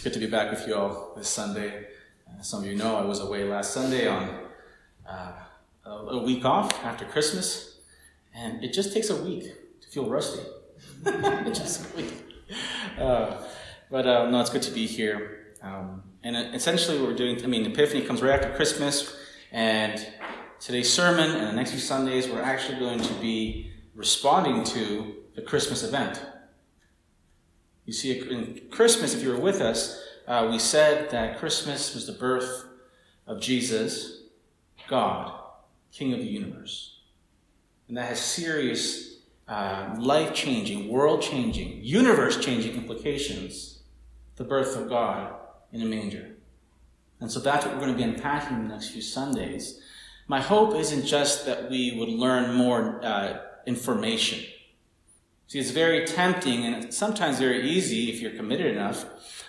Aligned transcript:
It's 0.00 0.04
good 0.06 0.14
to 0.14 0.26
be 0.26 0.32
back 0.32 0.50
with 0.50 0.66
you 0.66 0.76
all 0.76 1.12
this 1.14 1.28
Sunday. 1.28 1.88
Uh, 2.26 2.40
some 2.40 2.60
of 2.60 2.66
you 2.66 2.74
know 2.74 2.96
I 2.96 3.04
was 3.04 3.20
away 3.20 3.44
last 3.44 3.74
Sunday 3.74 4.08
on 4.08 4.30
uh, 5.06 5.32
a, 5.84 6.22
week 6.22 6.42
off 6.46 6.72
after 6.82 7.04
Christmas, 7.04 7.80
and 8.34 8.64
it 8.64 8.72
just 8.72 8.94
takes 8.94 9.10
a 9.10 9.22
week 9.22 9.44
to 9.82 9.88
feel 9.88 10.08
rusty. 10.08 10.40
just 11.52 11.92
a 11.92 11.96
week. 11.98 12.14
Uh, 12.98 13.36
but 13.90 14.06
uh, 14.06 14.30
no, 14.30 14.40
it's 14.40 14.48
good 14.48 14.62
to 14.62 14.70
be 14.70 14.86
here. 14.86 15.56
Um, 15.62 16.02
and 16.22 16.34
essentially, 16.54 16.98
what 16.98 17.10
we're 17.10 17.14
doing, 17.14 17.44
I 17.44 17.46
mean, 17.46 17.66
Epiphany 17.66 18.00
comes 18.00 18.22
right 18.22 18.32
after 18.32 18.56
Christmas, 18.56 19.14
and 19.52 20.02
today's 20.60 20.90
sermon 20.90 21.30
and 21.30 21.46
the 21.46 21.52
next 21.52 21.72
few 21.72 21.78
Sundays, 21.78 22.26
we're 22.26 22.40
actually 22.40 22.78
going 22.78 23.00
to 23.00 23.14
be 23.20 23.70
responding 23.94 24.64
to 24.64 25.14
the 25.34 25.42
Christmas 25.42 25.82
event. 25.82 26.22
You 27.90 27.94
see, 27.94 28.20
in 28.20 28.60
Christmas, 28.70 29.14
if 29.16 29.22
you 29.24 29.30
were 29.30 29.40
with 29.40 29.60
us, 29.60 30.00
uh, 30.28 30.46
we 30.48 30.60
said 30.60 31.10
that 31.10 31.40
Christmas 31.40 31.92
was 31.92 32.06
the 32.06 32.12
birth 32.12 32.66
of 33.26 33.40
Jesus, 33.40 34.20
God, 34.86 35.36
King 35.90 36.12
of 36.12 36.20
the 36.20 36.26
universe. 36.26 37.00
And 37.88 37.96
that 37.96 38.06
has 38.06 38.20
serious, 38.20 39.16
uh, 39.48 39.96
life 39.98 40.32
changing, 40.34 40.88
world 40.88 41.20
changing, 41.20 41.80
universe 41.82 42.38
changing 42.38 42.76
implications. 42.76 43.80
The 44.36 44.44
birth 44.44 44.76
of 44.76 44.88
God 44.88 45.34
in 45.72 45.82
a 45.82 45.84
manger. 45.84 46.36
And 47.18 47.28
so 47.28 47.40
that's 47.40 47.66
what 47.66 47.74
we're 47.74 47.80
going 47.80 47.92
to 47.94 47.98
be 47.98 48.04
unpacking 48.04 48.56
in 48.56 48.62
the 48.68 48.68
next 48.68 48.90
few 48.90 49.02
Sundays. 49.02 49.80
My 50.28 50.40
hope 50.40 50.76
isn't 50.76 51.06
just 51.06 51.44
that 51.46 51.68
we 51.68 51.96
would 51.98 52.08
learn 52.08 52.54
more 52.54 53.04
uh, 53.04 53.40
information 53.66 54.44
See, 55.50 55.58
it's 55.58 55.72
very 55.72 56.06
tempting 56.06 56.64
and 56.64 56.94
sometimes 56.94 57.40
very 57.40 57.68
easy 57.68 58.08
if 58.08 58.20
you're 58.20 58.30
committed 58.30 58.66
enough 58.66 59.04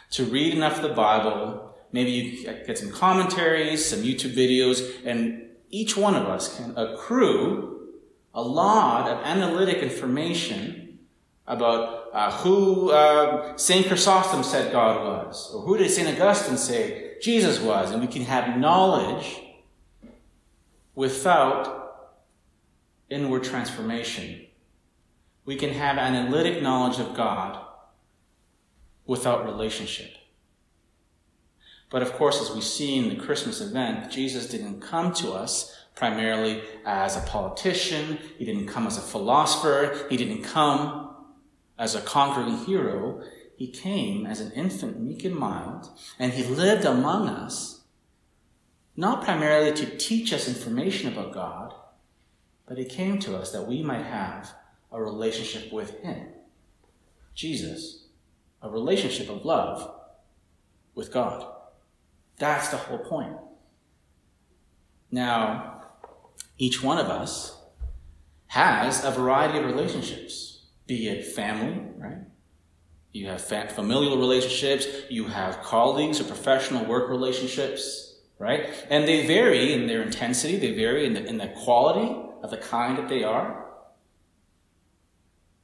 to 0.09 0.25
read 0.25 0.51
enough 0.51 0.77
of 0.77 0.81
the 0.81 0.95
Bible. 0.95 1.75
Maybe 1.91 2.09
you 2.09 2.43
get 2.65 2.79
some 2.79 2.89
commentaries, 2.89 3.85
some 3.85 3.99
YouTube 3.99 4.33
videos, 4.33 5.05
and 5.05 5.43
each 5.69 5.95
one 5.95 6.15
of 6.15 6.25
us 6.25 6.57
can 6.57 6.75
accrue 6.75 7.89
a 8.33 8.41
lot 8.41 9.11
of 9.11 9.23
analytic 9.23 9.83
information 9.83 10.97
about 11.45 12.05
uh, 12.13 12.31
who 12.31 12.89
uh, 12.89 13.55
St. 13.55 13.85
Chrysostom 13.85 14.41
said 14.41 14.71
God 14.71 15.05
was, 15.05 15.53
or 15.53 15.61
who 15.61 15.77
did 15.77 15.91
St. 15.91 16.09
Augustine 16.19 16.57
say 16.57 17.19
Jesus 17.21 17.59
was, 17.59 17.91
and 17.91 18.01
we 18.01 18.07
can 18.07 18.23
have 18.23 18.57
knowledge 18.57 19.39
without 20.95 22.15
inward 23.07 23.43
transformation 23.43 24.47
we 25.51 25.57
can 25.57 25.73
have 25.73 25.97
analytic 25.97 26.63
knowledge 26.63 26.97
of 26.97 27.13
God 27.13 27.59
without 29.05 29.43
relationship. 29.43 30.15
But 31.89 32.01
of 32.01 32.13
course, 32.13 32.39
as 32.41 32.55
we 32.55 32.61
see 32.61 32.95
in 32.95 33.09
the 33.09 33.21
Christmas 33.21 33.59
event, 33.59 34.09
Jesus 34.09 34.47
didn't 34.47 34.79
come 34.79 35.13
to 35.15 35.33
us 35.33 35.75
primarily 35.93 36.61
as 36.85 37.17
a 37.17 37.27
politician. 37.27 38.17
He 38.37 38.45
didn't 38.45 38.67
come 38.67 38.87
as 38.87 38.97
a 38.97 39.01
philosopher. 39.01 40.07
He 40.09 40.15
didn't 40.15 40.43
come 40.43 41.17
as 41.77 41.95
a 41.95 42.01
conquering 42.01 42.63
hero. 42.63 43.21
He 43.57 43.67
came 43.67 44.25
as 44.25 44.39
an 44.39 44.53
infant, 44.53 45.01
meek 45.01 45.25
and 45.25 45.35
mild, 45.35 45.89
and 46.17 46.31
he 46.31 46.45
lived 46.45 46.85
among 46.85 47.27
us, 47.27 47.81
not 48.95 49.25
primarily 49.25 49.73
to 49.73 49.97
teach 49.97 50.31
us 50.31 50.47
information 50.47 51.11
about 51.11 51.33
God, 51.33 51.73
but 52.65 52.77
he 52.77 52.85
came 52.85 53.19
to 53.19 53.35
us 53.35 53.51
that 53.51 53.67
we 53.67 53.83
might 53.83 54.05
have 54.05 54.55
a 54.91 55.01
relationship 55.01 55.71
with 55.71 55.99
Him. 56.01 56.27
Jesus, 57.33 58.05
a 58.61 58.69
relationship 58.69 59.29
of 59.29 59.45
love 59.45 59.95
with 60.95 61.11
God. 61.11 61.45
That's 62.37 62.69
the 62.69 62.77
whole 62.77 62.99
point. 62.99 63.35
Now, 65.11 65.83
each 66.57 66.83
one 66.83 66.97
of 66.97 67.07
us 67.07 67.57
has 68.47 69.03
a 69.03 69.11
variety 69.11 69.59
of 69.59 69.65
relationships, 69.65 70.65
be 70.87 71.07
it 71.07 71.25
family, 71.25 71.81
right? 71.97 72.19
You 73.13 73.27
have 73.27 73.41
familial 73.41 74.17
relationships, 74.17 74.87
you 75.09 75.27
have 75.27 75.61
colleagues 75.61 76.21
or 76.21 76.23
professional 76.25 76.85
work 76.85 77.09
relationships, 77.09 78.19
right? 78.39 78.69
And 78.89 79.07
they 79.07 79.25
vary 79.27 79.73
in 79.73 79.87
their 79.87 80.01
intensity, 80.01 80.57
they 80.57 80.73
vary 80.73 81.05
in 81.05 81.13
the, 81.13 81.25
in 81.25 81.37
the 81.37 81.49
quality 81.49 82.15
of 82.41 82.51
the 82.51 82.57
kind 82.57 82.97
that 82.97 83.09
they 83.09 83.23
are. 83.23 83.70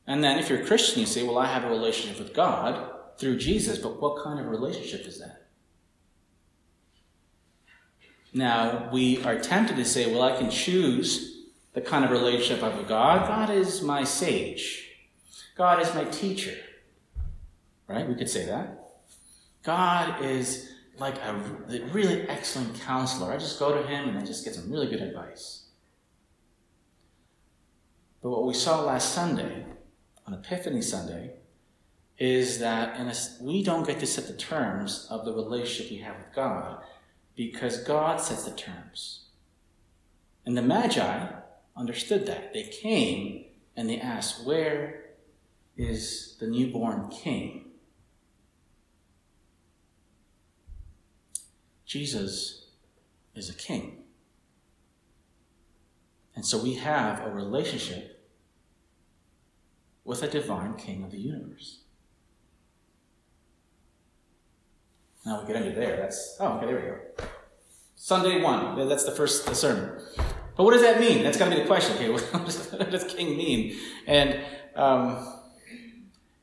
And 0.08 0.24
then 0.24 0.40
if 0.40 0.50
you're 0.50 0.62
a 0.62 0.66
Christian, 0.66 1.02
you 1.02 1.06
say, 1.06 1.24
well, 1.24 1.38
I 1.38 1.48
have 1.48 1.66
a 1.66 1.70
relationship 1.70 2.18
with 2.18 2.34
God 2.34 2.92
through 3.18 3.38
Jesus, 3.38 3.78
but 3.78 4.02
what 4.02 4.24
kind 4.24 4.40
of 4.40 4.48
relationship 4.48 5.06
is 5.06 5.20
that? 5.20 5.48
Now, 8.34 8.90
we 8.92 9.22
are 9.24 9.38
tempted 9.38 9.76
to 9.76 9.86
say, 9.86 10.12
well, 10.12 10.24
I 10.24 10.38
can 10.38 10.50
choose 10.50 11.48
the 11.74 11.82
kind 11.82 12.06
of 12.06 12.12
relationship 12.12 12.64
I 12.64 12.70
have 12.70 12.78
with 12.78 12.88
God. 12.88 13.28
God 13.28 13.50
is 13.50 13.82
my 13.82 14.04
sage. 14.04 14.90
God 15.56 15.82
is 15.82 15.94
my 15.94 16.06
teacher. 16.06 16.56
Right? 17.88 18.08
We 18.08 18.16
could 18.16 18.30
say 18.30 18.46
that. 18.46 18.80
God 19.64 20.24
is 20.24 20.72
like 20.98 21.16
a 21.18 21.34
really 21.92 22.22
excellent 22.30 22.80
counselor. 22.82 23.32
I 23.34 23.38
just 23.38 23.60
go 23.60 23.80
to 23.80 23.88
him 23.88 24.10
and 24.10 24.18
I 24.18 24.24
just 24.24 24.46
get 24.46 24.56
some 24.56 24.72
really 24.72 24.88
good 24.88 25.02
advice. 25.02 25.66
But 28.22 28.30
what 28.30 28.46
we 28.46 28.54
saw 28.54 28.82
last 28.82 29.14
Sunday 29.14 29.66
on 30.28 30.34
Epiphany 30.34 30.82
Sunday 30.82 31.32
is 32.20 32.60
that 32.60 33.00
a, 33.00 33.16
we 33.42 33.64
don't 33.64 33.88
get 33.88 34.00
to 34.00 34.06
set 34.06 34.28
the 34.28 34.34
terms 34.34 35.08
of 35.10 35.24
the 35.24 35.34
relationship 35.34 35.92
we 35.92 35.98
have 36.00 36.18
with 36.18 36.34
God 36.36 36.80
because 37.36 37.84
God 37.84 38.20
sets 38.20 38.44
the 38.44 38.52
terms. 38.52 39.26
And 40.46 40.58
the 40.58 40.62
Magi 40.62 41.28
understood 41.76 42.26
that. 42.26 42.54
They 42.54 42.64
came 42.64 43.46
and 43.76 43.90
they 43.90 44.00
asked, 44.00 44.46
Where 44.46 45.06
is 45.78 46.36
the 46.40 46.48
newborn 46.48 47.10
king? 47.10 47.66
Jesus 51.86 52.66
is 53.36 53.50
a 53.50 53.54
king. 53.54 54.04
And 56.36 56.46
so 56.46 56.62
we 56.62 56.74
have 56.76 57.24
a 57.24 57.30
relationship 57.30 58.17
with 60.08 60.24
a 60.24 60.28
divine 60.28 60.74
king 60.76 61.04
of 61.04 61.12
the 61.12 61.20
universe. 61.20 61.80
Now 65.26 65.42
we 65.42 65.48
get 65.48 65.62
into 65.62 65.78
there. 65.78 65.98
That's, 65.98 66.38
oh, 66.40 66.54
okay, 66.54 66.66
there 66.66 66.76
we 66.76 66.82
go. 66.82 67.26
Sunday 67.98 68.42
one. 68.42 68.88
That's 68.88 69.04
the 69.04 69.12
first 69.12 69.54
sermon. 69.54 70.02
But 70.56 70.64
what 70.64 70.72
does 70.72 70.82
that 70.82 71.02
mean? 71.02 71.24
That's 71.24 71.38
got 71.38 71.50
to 71.50 71.56
be 71.56 71.62
the 71.62 71.68
question. 71.68 71.98
Okay, 71.98 72.10
what 72.32 72.46
does, 72.46 72.72
what 72.72 72.90
does 72.90 73.04
king 73.04 73.36
mean? 73.36 73.78
And 74.08 74.40
um, 74.76 75.42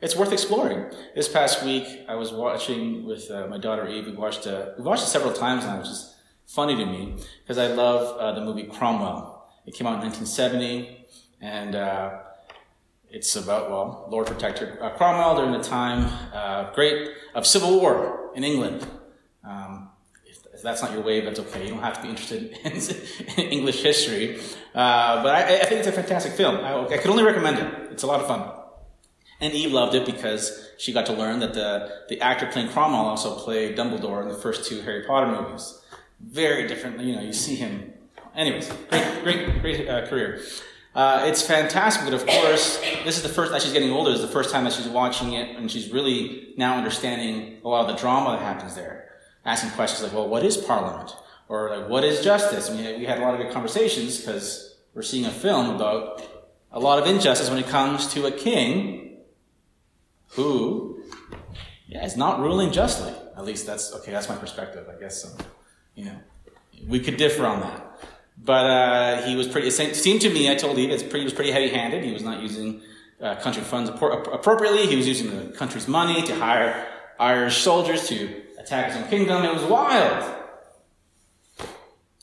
it's 0.03 0.15
worth 0.15 0.33
exploring. 0.33 0.93
This 1.15 1.29
past 1.29 1.65
week, 1.65 1.87
I 2.07 2.17
was 2.17 2.33
watching 2.33 3.07
with 3.07 3.31
uh, 3.31 3.47
my 3.47 3.57
daughter 3.57 3.89
Eve. 3.89 4.07
We 4.07 4.13
watched 4.13 4.47
uh, 4.47 4.73
we 4.77 4.85
watched 4.85 5.05
it 5.05 5.07
several 5.07 5.33
times 5.33 5.65
now, 5.65 5.79
which 5.79 5.89
is 5.89 6.15
funny 6.47 6.77
to 6.77 6.85
me 6.85 7.17
because 7.43 7.57
I 7.57 7.69
love 7.69 8.19
uh, 8.19 8.33
the 8.33 8.43
movie 8.43 8.65
Cromwell. 8.65 9.49
It 9.65 9.73
came 9.73 9.87
out 9.87 9.95
in 9.95 10.11
1970, 10.11 11.07
and 11.41 11.75
uh, 11.75 12.19
it's 13.11 13.37
about, 13.37 13.71
well, 13.71 14.09
Lord 14.11 14.27
Protector 14.27 14.79
uh, 14.83 14.91
Cromwell 14.91 15.37
during 15.37 15.53
the 15.53 15.63
time, 15.63 16.13
uh, 16.33 16.73
great, 16.75 17.11
of 17.35 17.47
civil 17.47 17.79
war 17.81 18.31
in 18.35 18.45
England. 18.45 18.87
Um, 19.45 19.91
if, 20.25 20.63
that's 20.63 20.83
not 20.83 20.93
your 20.93 21.03
wave, 21.03 21.25
that's 21.25 21.39
okay. 21.39 21.65
You 21.65 21.71
don't 21.71 21.83
have 21.83 21.97
to 21.97 22.03
be 22.03 22.09
interested 22.09 22.57
in, 22.65 23.45
English 23.45 23.83
history. 23.83 24.41
Uh, 24.75 25.23
but 25.23 25.35
I, 25.35 25.61
I, 25.61 25.65
think 25.65 25.81
it's 25.81 25.89
a 25.89 25.93
fantastic 25.93 26.33
film. 26.33 26.57
I, 26.57 26.87
I 26.87 26.99
can 26.99 27.11
only 27.11 27.23
recommend 27.23 27.59
it. 27.59 27.93
It's 27.93 28.03
a 28.03 28.07
lot 28.07 28.21
of 28.21 28.27
fun. 28.27 28.51
And 29.41 29.53
Eve 29.53 29.73
loved 29.73 29.95
it 29.95 30.07
because 30.07 30.71
she 30.79 30.93
got 30.93 31.07
to 31.07 31.13
learn 31.13 31.41
that 31.41 31.55
the, 31.55 32.05
the 32.09 32.21
actor 32.21 32.47
playing 32.47 32.69
Cromwell 32.69 33.07
also 33.07 33.37
played 33.37 33.77
Dumbledore 33.77 34.23
in 34.23 34.29
the 34.29 34.35
first 34.35 34.65
two 34.65 34.81
Harry 34.83 35.05
Potter 35.07 35.27
movies. 35.27 35.81
Very 36.21 36.67
different, 36.67 37.01
you 37.01 37.15
know, 37.15 37.23
you 37.23 37.33
see 37.33 37.57
him. 37.57 37.93
Anyways, 38.35 38.73
great, 38.89 39.23
great, 39.23 39.61
great 39.61 39.89
uh, 39.89 40.07
career. 40.07 40.41
Uh, 40.95 41.25
it's 41.27 41.43
fantastic, 41.43 42.05
but 42.05 42.15
of 42.15 42.25
course, 42.25 42.79
this 43.05 43.17
is 43.17 43.23
the 43.23 43.29
first, 43.29 43.53
as 43.53 43.65
she's 43.65 43.73
getting 43.73 43.91
older, 43.91 44.13
is 44.13 44.21
the 44.21 44.29
first 44.29 44.51
time 44.51 44.63
that 44.63 44.73
she's 44.73 44.87
watching 44.87 45.33
it, 45.33 45.57
and 45.57 45.69
she's 45.71 45.91
really 45.91 46.55
now 46.57 46.77
understanding 46.77 47.59
a 47.65 47.69
lot 47.69 47.89
of 47.89 47.89
the 47.89 48.01
drama 48.01 48.31
that 48.31 48.43
happens 48.43 48.77
there. 48.77 49.11
Asking 49.45 49.71
questions 49.71 50.05
like, 50.05 50.13
well, 50.13 50.29
what 50.29 50.45
is 50.45 50.57
Parliament? 50.57 51.17
Or 51.49 51.77
like, 51.77 51.89
what 51.89 52.05
is 52.05 52.23
justice? 52.23 52.71
I 52.71 52.75
mean, 52.75 53.01
we 53.01 53.07
had 53.07 53.19
a 53.19 53.23
lot 53.23 53.35
of 53.35 53.41
good 53.41 53.53
conversations 53.53 54.21
because 54.21 54.77
we're 54.95 55.03
seeing 55.03 55.27
a 55.27 55.31
film 55.31 55.75
about 55.75 56.23
a 56.71 56.79
lot 56.79 57.01
of 57.01 57.07
injustice 57.07 57.51
when 57.51 57.59
it 57.59 57.67
comes 57.67 58.07
to 58.15 58.27
a 58.27 58.31
king 58.31 59.19
who, 60.29 61.03
yeah, 61.89 62.05
is 62.05 62.17
not 62.17 62.41
ruling 62.41 62.71
justly. 62.73 63.13
At 63.37 63.45
least 63.45 63.67
that's, 63.67 63.93
okay, 63.97 64.13
that's 64.13 64.29
my 64.29 64.37
perspective, 64.37 64.87
I 64.89 64.99
guess. 64.99 65.23
So, 65.23 65.45
you 65.97 66.07
know, 66.07 66.17
we 66.87 67.01
could 67.01 67.17
differ 67.17 67.47
on 67.47 67.61
that. 67.61 67.94
But 68.37 68.67
uh, 68.67 69.23
he 69.23 69.37
was 69.37 69.49
pretty. 69.49 69.69
It 69.69 69.97
seemed 69.97 70.21
to 70.23 70.31
me, 70.31 70.51
I 70.51 70.55
told 70.55 70.79
Eve, 70.79 70.91
pretty, 71.09 71.21
he 71.21 71.25
was 71.25 71.33
pretty 71.33 71.53
heavy-handed. 71.53 72.05
He 72.05 72.13
was 72.13 72.23
not 72.23 72.43
using 72.43 72.83
uh, 73.21 73.37
country 73.37 73.63
funds 73.63 73.89
appropriately. 73.89 74.87
He 74.87 74.97
was 74.97 75.07
using 75.07 75.31
the 75.31 75.53
country's 75.53 75.89
money 75.89 76.23
to 76.23 76.35
hire 76.35 76.87
Irish 77.19 77.59
soldiers 77.59 78.09
to 78.09 78.43
attack 78.59 78.93
his 78.93 79.03
own 79.03 79.09
kingdom. 79.09 79.45
It 79.45 79.55
was 79.55 79.63
wild. 79.63 80.33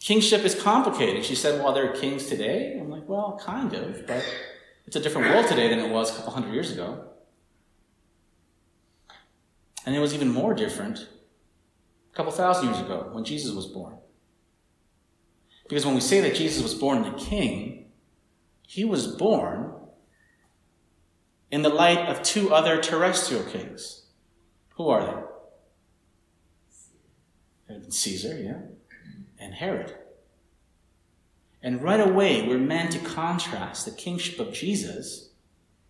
Kingship 0.02 0.44
is 0.44 0.56
complicated. 0.56 1.24
She 1.24 1.36
said, 1.36 1.63
well, 1.63 1.74
there 1.74 1.90
are 1.90 1.96
kings 1.96 2.25
today. 2.25 2.78
I'm 2.80 2.90
like, 2.90 3.08
well, 3.08 3.40
kind 3.42 3.74
of, 3.74 4.06
but 4.08 4.25
it's 4.86 4.96
a 4.96 5.00
different 5.00 5.30
world 5.30 5.48
today 5.48 5.69
than 5.69 5.80
it 5.80 5.90
was 5.90 6.12
a 6.12 6.16
couple 6.18 6.34
hundred 6.34 6.54
years 6.54 6.72
ago. 6.72 7.06
And 9.86 9.96
it 9.96 10.00
was 10.00 10.13
even 10.13 10.30
more 10.30 10.54
different 10.54 11.08
a 12.12 12.16
couple 12.16 12.31
thousand 12.31 12.66
years 12.66 12.80
ago 12.80 13.10
when 13.12 13.24
Jesus 13.24 13.54
was 13.54 13.68
born. 13.68 13.98
Because 15.71 15.85
when 15.85 15.95
we 15.95 16.01
say 16.01 16.19
that 16.19 16.35
Jesus 16.35 16.62
was 16.62 16.73
born 16.73 17.03
the 17.03 17.18
king, 17.18 17.85
he 18.68 18.83
was 18.83 19.07
born 19.07 19.73
in 21.50 21.62
the 21.62 21.69
light 21.69 22.09
of 22.09 22.21
two 22.21 22.53
other 22.53 22.81
terrestrial 22.81 23.44
kings. 23.44 24.03
Who 24.71 24.89
are 24.89 25.25
they? 27.69 27.79
Caesar, 27.88 28.38
yeah, 28.38 28.59
and 29.39 29.53
Herod. 29.53 29.95
And 31.63 31.81
right 31.81 32.01
away, 32.01 32.45
we're 32.45 32.57
meant 32.57 32.91
to 32.91 33.00
contrast 33.00 33.85
the 33.85 33.91
kingship 33.91 34.41
of 34.41 34.51
Jesus, 34.51 35.29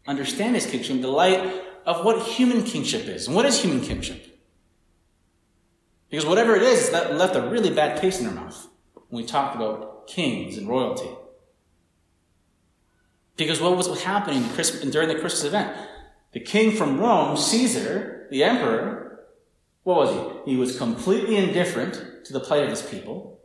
understand 0.05 0.53
his 0.53 0.67
kingship 0.67 0.91
in 0.91 1.01
the 1.01 1.07
light 1.07 1.59
of 1.87 2.05
what 2.05 2.21
human 2.21 2.63
kingship 2.65 3.07
is. 3.07 3.25
And 3.25 3.35
what 3.35 3.47
is 3.47 3.59
human 3.59 3.81
kingship? 3.81 4.39
Because 6.11 6.27
whatever 6.27 6.55
it 6.55 6.61
is, 6.61 6.91
that 6.91 7.15
left 7.15 7.35
a 7.35 7.41
really 7.41 7.71
bad 7.71 7.99
taste 7.99 8.21
in 8.21 8.27
our 8.27 8.35
mouth 8.35 8.67
when 9.11 9.21
we 9.21 9.27
talked 9.27 9.55
about 9.55 10.07
kings 10.07 10.57
and 10.57 10.67
royalty. 10.67 11.09
Because 13.35 13.61
what 13.61 13.75
was 13.75 14.03
happening 14.03 14.43
during 14.89 15.09
the 15.09 15.19
Christmas 15.19 15.43
event? 15.43 15.77
The 16.31 16.39
king 16.39 16.71
from 16.71 16.99
Rome, 16.99 17.35
Caesar, 17.35 18.27
the 18.31 18.43
emperor, 18.43 19.25
what 19.83 19.97
was 19.97 20.43
he? 20.45 20.51
He 20.51 20.57
was 20.57 20.77
completely 20.77 21.35
indifferent 21.35 22.25
to 22.25 22.33
the 22.33 22.39
plight 22.39 22.63
of 22.63 22.69
his 22.69 22.81
people. 22.81 23.39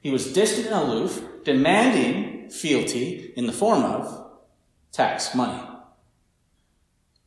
He 0.00 0.10
was 0.10 0.32
distant 0.32 0.66
and 0.66 0.76
aloof, 0.76 1.22
demanding 1.44 2.50
fealty 2.50 3.32
in 3.34 3.46
the 3.46 3.52
form 3.52 3.82
of 3.82 4.30
tax, 4.92 5.34
money. 5.34 5.62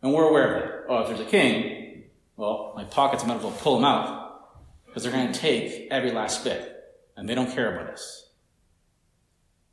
And 0.01 0.13
we're 0.13 0.30
aware 0.30 0.56
of 0.56 0.63
it. 0.63 0.75
Oh, 0.88 1.00
if 1.00 1.07
there's 1.07 1.19
a 1.19 1.25
king, 1.25 2.04
well, 2.38 2.74
my 2.75 2.84
pockets 2.84 3.25
might 3.25 3.38
as 3.38 3.44
well 3.44 3.57
pull 3.60 3.78
him 3.78 3.86
out 3.86 4.51
because 4.86 5.04
they're 5.04 5.12
going 5.12 5.31
to 5.31 5.40
take 5.40 5.88
every 5.90 6.12
last 6.12 6.44
bit 6.44 6.79
and 7.19 7.27
they 7.27 7.36
don't 7.36 7.51
care 7.54 7.75
about 7.75 7.94
us. 7.94 8.30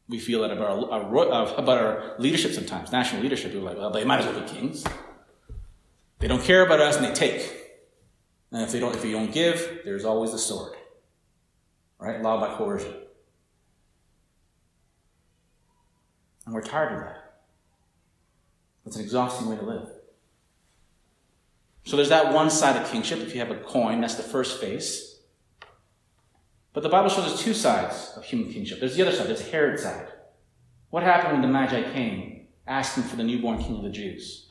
We 0.09 0.19
feel 0.19 0.43
that 0.43 0.51
about 0.51 0.91
our, 0.91 1.03
our, 1.03 1.33
uh, 1.33 1.55
about 1.55 1.79
our 1.79 2.15
leadership 2.19 2.53
sometimes, 2.53 2.93
national 2.93 3.23
leadership. 3.23 3.55
We're 3.55 3.61
like, 3.61 3.79
well, 3.79 3.91
they 3.91 4.05
might 4.05 4.21
as 4.21 4.27
well 4.27 4.41
be 4.41 4.49
kings. 4.49 4.85
They 6.19 6.29
don't 6.29 6.43
care 6.43 6.65
about 6.65 6.81
us 6.81 6.97
and 6.97 7.05
they 7.05 7.13
take. 7.13 7.53
And 8.53 8.63
if 8.63 8.73
they 8.73 8.81
don't, 8.81 8.95
if 8.95 9.05
you 9.05 9.13
don't 9.13 9.33
give, 9.33 9.81
there's 9.85 10.05
always 10.05 10.33
the 10.33 10.39
sword. 10.39 10.77
Right? 11.99 12.21
Law 12.21 12.41
by 12.41 12.57
coercion. 12.57 12.95
And 16.47 16.55
we're 16.55 16.63
tired 16.63 16.93
of 16.93 17.01
that. 17.01 17.41
It's 18.87 18.97
an 18.97 19.03
exhausting 19.03 19.49
way 19.49 19.57
to 19.57 19.65
live. 19.65 19.89
So 21.85 21.97
there's 21.97 22.09
that 22.09 22.33
one 22.33 22.51
side 22.51 22.81
of 22.81 22.91
kingship. 22.91 23.21
If 23.21 23.35
you 23.35 23.41
have 23.41 23.51
a 23.51 23.57
coin, 23.57 24.01
that's 24.01 24.15
the 24.15 24.23
first 24.23 24.61
face. 24.61 25.06
But 26.77 26.83
the 26.83 26.91
Bible 26.91 27.09
shows 27.09 27.25
us 27.25 27.43
two 27.43 27.55
sides 27.55 28.13
of 28.19 28.25
human 28.25 28.53
kingship. 28.53 28.81
There's 28.81 28.97
the 28.97 29.01
other 29.01 29.17
side, 29.17 29.29
there's 29.29 29.49
Herod's 29.49 29.83
side. 29.83 30.09
What 30.91 31.03
happened 31.05 31.33
when 31.33 31.41
the 31.41 31.49
Magi 31.49 31.91
came 31.95 32.49
asking 32.67 33.05
for 33.05 33.17
the 33.17 33.25
newborn 33.25 33.57
king 33.57 33.77
of 33.77 33.83
the 33.83 33.89
Jews? 33.89 34.47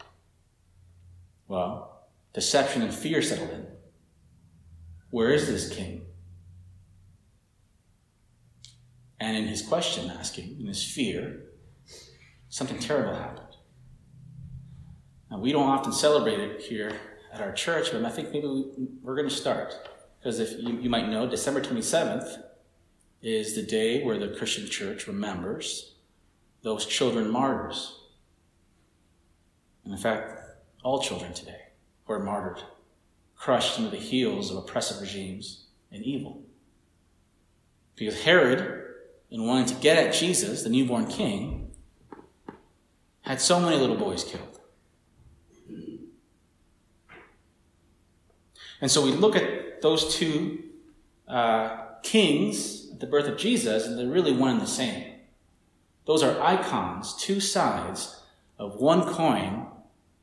Well, 1.47 2.07
deception 2.33 2.81
and 2.81 2.91
fear 2.91 3.21
settled 3.21 3.51
in. 3.51 3.67
Where 5.11 5.33
is 5.33 5.45
this 5.45 5.69
king? 5.69 6.01
And 9.19 9.37
in 9.37 9.45
his 9.45 9.61
question 9.61 10.09
asking, 10.09 10.57
in 10.59 10.65
his 10.65 10.83
fear, 10.83 11.43
something 12.49 12.79
terrible 12.79 13.13
happened. 13.13 13.55
Now, 15.29 15.37
we 15.37 15.51
don't 15.51 15.69
often 15.69 15.93
celebrate 15.93 16.39
it 16.39 16.61
here 16.61 16.91
at 17.31 17.39
our 17.39 17.51
church, 17.51 17.91
but 17.91 18.03
I 18.03 18.09
think 18.09 18.31
maybe 18.31 18.47
we're 19.03 19.15
going 19.15 19.29
to 19.29 19.35
start. 19.35 19.75
Because 20.25 20.39
if 20.39 20.59
you, 20.59 20.79
you 20.79 20.89
might 20.89 21.07
know, 21.07 21.29
December 21.29 21.61
27th 21.61 22.41
is 23.21 23.53
the 23.53 23.61
day 23.61 24.03
where 24.03 24.17
the 24.17 24.29
Christian 24.29 24.65
church 24.65 25.05
remembers 25.05 25.93
those 26.63 26.87
children 26.87 27.29
martyrs. 27.29 27.99
And 29.83 29.93
in 29.93 29.99
fact, 29.99 30.31
all 30.83 30.99
children 30.99 31.31
today 31.31 31.67
who 32.05 32.13
are 32.13 32.23
martyred, 32.23 32.63
crushed 33.35 33.77
under 33.77 33.91
the 33.91 33.97
heels 33.97 34.49
of 34.49 34.57
oppressive 34.57 34.99
regimes 34.99 35.67
and 35.91 36.01
evil. 36.03 36.41
Because 37.95 38.23
Herod, 38.23 38.83
in 39.29 39.45
wanting 39.45 39.75
to 39.75 39.75
get 39.75 40.07
at 40.07 40.11
Jesus, 40.11 40.63
the 40.63 40.69
newborn 40.69 41.05
king, 41.05 41.69
had 43.21 43.39
so 43.39 43.59
many 43.59 43.75
little 43.75 43.95
boys 43.95 44.23
killed. 44.23 44.59
And 48.81 48.91
so 48.91 49.03
we 49.03 49.11
look 49.11 49.35
at 49.35 49.81
those 49.81 50.15
two 50.15 50.63
uh, 51.27 51.77
kings 52.03 52.89
at 52.91 52.99
the 52.99 53.07
birth 53.07 53.27
of 53.27 53.37
Jesus, 53.37 53.85
and 53.85 53.97
they're 53.97 54.07
really 54.07 54.33
one 54.33 54.51
and 54.51 54.61
the 54.61 54.67
same. 54.67 55.13
Those 56.05 56.23
are 56.23 56.39
icons, 56.41 57.15
two 57.15 57.39
sides 57.39 58.21
of 58.59 58.75
one 58.75 59.03
coin 59.03 59.67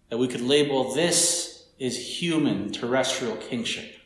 that 0.08 0.18
we 0.18 0.28
could 0.28 0.40
label 0.40 0.94
this 0.94 1.66
is 1.78 2.20
human 2.20 2.70
terrestrial 2.70 3.36
kingship. 3.36 3.96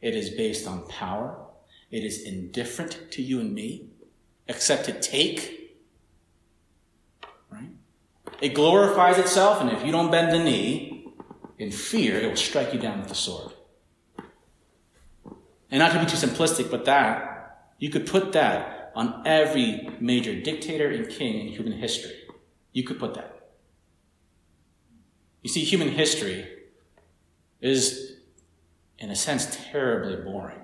It 0.00 0.14
is 0.14 0.30
based 0.30 0.66
on 0.66 0.86
power. 0.88 1.46
It 1.90 2.04
is 2.04 2.22
indifferent 2.22 3.10
to 3.12 3.22
you 3.22 3.40
and 3.40 3.54
me, 3.54 3.90
except 4.48 4.86
to 4.86 4.98
take. 4.98 5.78
Right? 7.50 7.70
It 8.40 8.54
glorifies 8.54 9.18
itself, 9.18 9.60
and 9.60 9.70
if 9.70 9.84
you 9.84 9.92
don't 9.92 10.10
bend 10.10 10.32
the 10.32 10.42
knee, 10.42 10.99
in 11.60 11.70
fear, 11.70 12.18
it 12.18 12.26
will 12.26 12.36
strike 12.36 12.72
you 12.72 12.80
down 12.80 13.00
with 13.00 13.08
the 13.08 13.14
sword. 13.14 13.52
And 15.70 15.78
not 15.78 15.92
to 15.92 16.00
be 16.00 16.06
too 16.06 16.16
simplistic, 16.16 16.70
but 16.70 16.86
that, 16.86 17.70
you 17.78 17.90
could 17.90 18.06
put 18.06 18.32
that 18.32 18.92
on 18.94 19.22
every 19.26 19.88
major 20.00 20.40
dictator 20.40 20.88
and 20.90 21.08
king 21.08 21.38
in 21.38 21.48
human 21.48 21.74
history. 21.74 22.16
You 22.72 22.82
could 22.82 22.98
put 22.98 23.14
that. 23.14 23.50
You 25.42 25.50
see, 25.50 25.62
human 25.62 25.90
history 25.90 26.48
is, 27.60 28.14
in 28.98 29.10
a 29.10 29.16
sense, 29.16 29.56
terribly 29.70 30.16
boring 30.16 30.60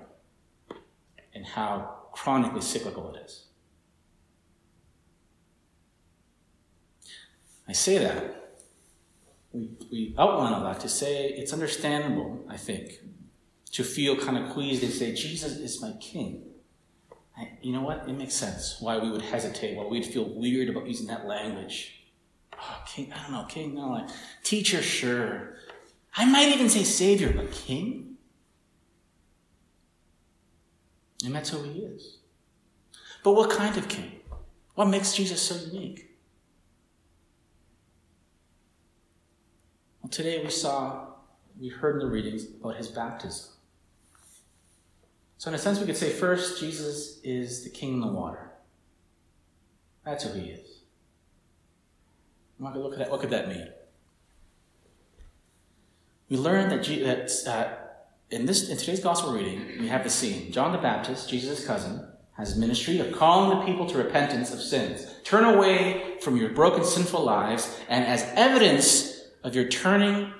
in 1.33 1.43
how 1.43 2.07
chronically 2.11 2.61
cyclical 2.61 3.13
it 3.13 3.23
is. 3.23 3.45
I 7.67 7.73
say 7.73 7.97
that 7.99 8.46
we, 9.57 9.69
we 9.91 10.15
outline 10.17 10.53
all 10.53 10.63
that 10.63 10.79
to 10.81 10.89
say 10.89 11.29
it's 11.29 11.53
understandable, 11.53 12.45
I 12.47 12.57
think, 12.57 12.99
to 13.71 13.83
feel 13.83 14.15
kind 14.15 14.37
of 14.37 14.51
queased 14.51 14.83
and 14.83 14.93
say, 14.93 15.13
Jesus 15.13 15.57
is 15.57 15.81
my 15.81 15.93
king. 15.99 16.43
I, 17.37 17.51
you 17.61 17.73
know 17.73 17.81
what? 17.81 18.07
It 18.07 18.13
makes 18.13 18.33
sense 18.33 18.77
why 18.79 18.97
we 18.97 19.09
would 19.09 19.21
hesitate, 19.21 19.75
why 19.75 19.85
we'd 19.85 20.05
feel 20.05 20.25
weird 20.25 20.69
about 20.69 20.87
using 20.87 21.07
that 21.07 21.25
language. 21.27 22.05
Oh, 22.59 22.83
king, 22.87 23.11
I 23.13 23.21
don't 23.23 23.31
know, 23.31 23.45
king, 23.47 23.75
no, 23.75 23.89
like, 23.89 24.09
teacher, 24.43 24.81
sure. 24.81 25.57
I 26.15 26.25
might 26.25 26.49
even 26.49 26.69
say 26.69 26.83
savior, 26.83 27.31
but 27.31 27.51
king? 27.51 28.17
And 31.23 31.35
that's 31.35 31.49
who 31.49 31.61
he 31.63 31.79
is. 31.79 32.17
But 33.23 33.33
what 33.33 33.49
kind 33.49 33.77
of 33.77 33.87
king? 33.87 34.11
What 34.75 34.85
makes 34.85 35.13
Jesus 35.13 35.41
so 35.41 35.55
unique? 35.71 36.06
Well, 40.07 40.13
today 40.13 40.41
we 40.41 40.49
saw, 40.49 41.05
we 41.59 41.67
heard 41.67 41.95
in 41.95 41.99
the 41.99 42.07
readings 42.07 42.45
about 42.61 42.77
his 42.77 42.87
baptism. 42.87 43.49
So, 45.37 45.49
in 45.49 45.55
a 45.55 45.57
sense, 45.57 45.81
we 45.81 45.85
could 45.85 45.97
say 45.97 46.11
first, 46.11 46.61
Jesus 46.61 47.19
is 47.25 47.65
the 47.65 47.69
king 47.69 47.95
in 47.95 47.99
the 47.99 48.07
water. 48.07 48.51
That's 50.05 50.23
who 50.23 50.39
he 50.39 50.47
is. 50.51 50.79
Look 52.57 52.93
at 52.93 52.99
that. 52.99 53.11
what 53.11 53.19
could 53.19 53.31
that 53.31 53.49
mean? 53.49 53.67
We 56.29 56.37
learned 56.37 56.71
that, 56.71 56.85
that 56.85 57.45
uh, 57.45 57.73
in, 58.29 58.45
this, 58.45 58.69
in 58.69 58.77
today's 58.77 59.01
gospel 59.01 59.33
reading, 59.33 59.81
we 59.81 59.89
have 59.89 60.05
the 60.05 60.09
scene. 60.09 60.53
John 60.53 60.71
the 60.71 60.77
Baptist, 60.77 61.29
Jesus' 61.29 61.67
cousin, 61.67 62.07
has 62.37 62.55
ministry 62.55 62.99
of 62.99 63.11
calling 63.11 63.59
the 63.59 63.65
people 63.65 63.85
to 63.87 63.97
repentance 63.97 64.53
of 64.53 64.61
sins. 64.61 65.05
Turn 65.25 65.43
away 65.43 66.17
from 66.21 66.37
your 66.37 66.51
broken, 66.51 66.85
sinful 66.85 67.25
lives, 67.25 67.77
and 67.89 68.05
as 68.05 68.23
evidence 68.35 69.16
of 69.47 69.55
your 69.55 69.67
turning 69.67 70.31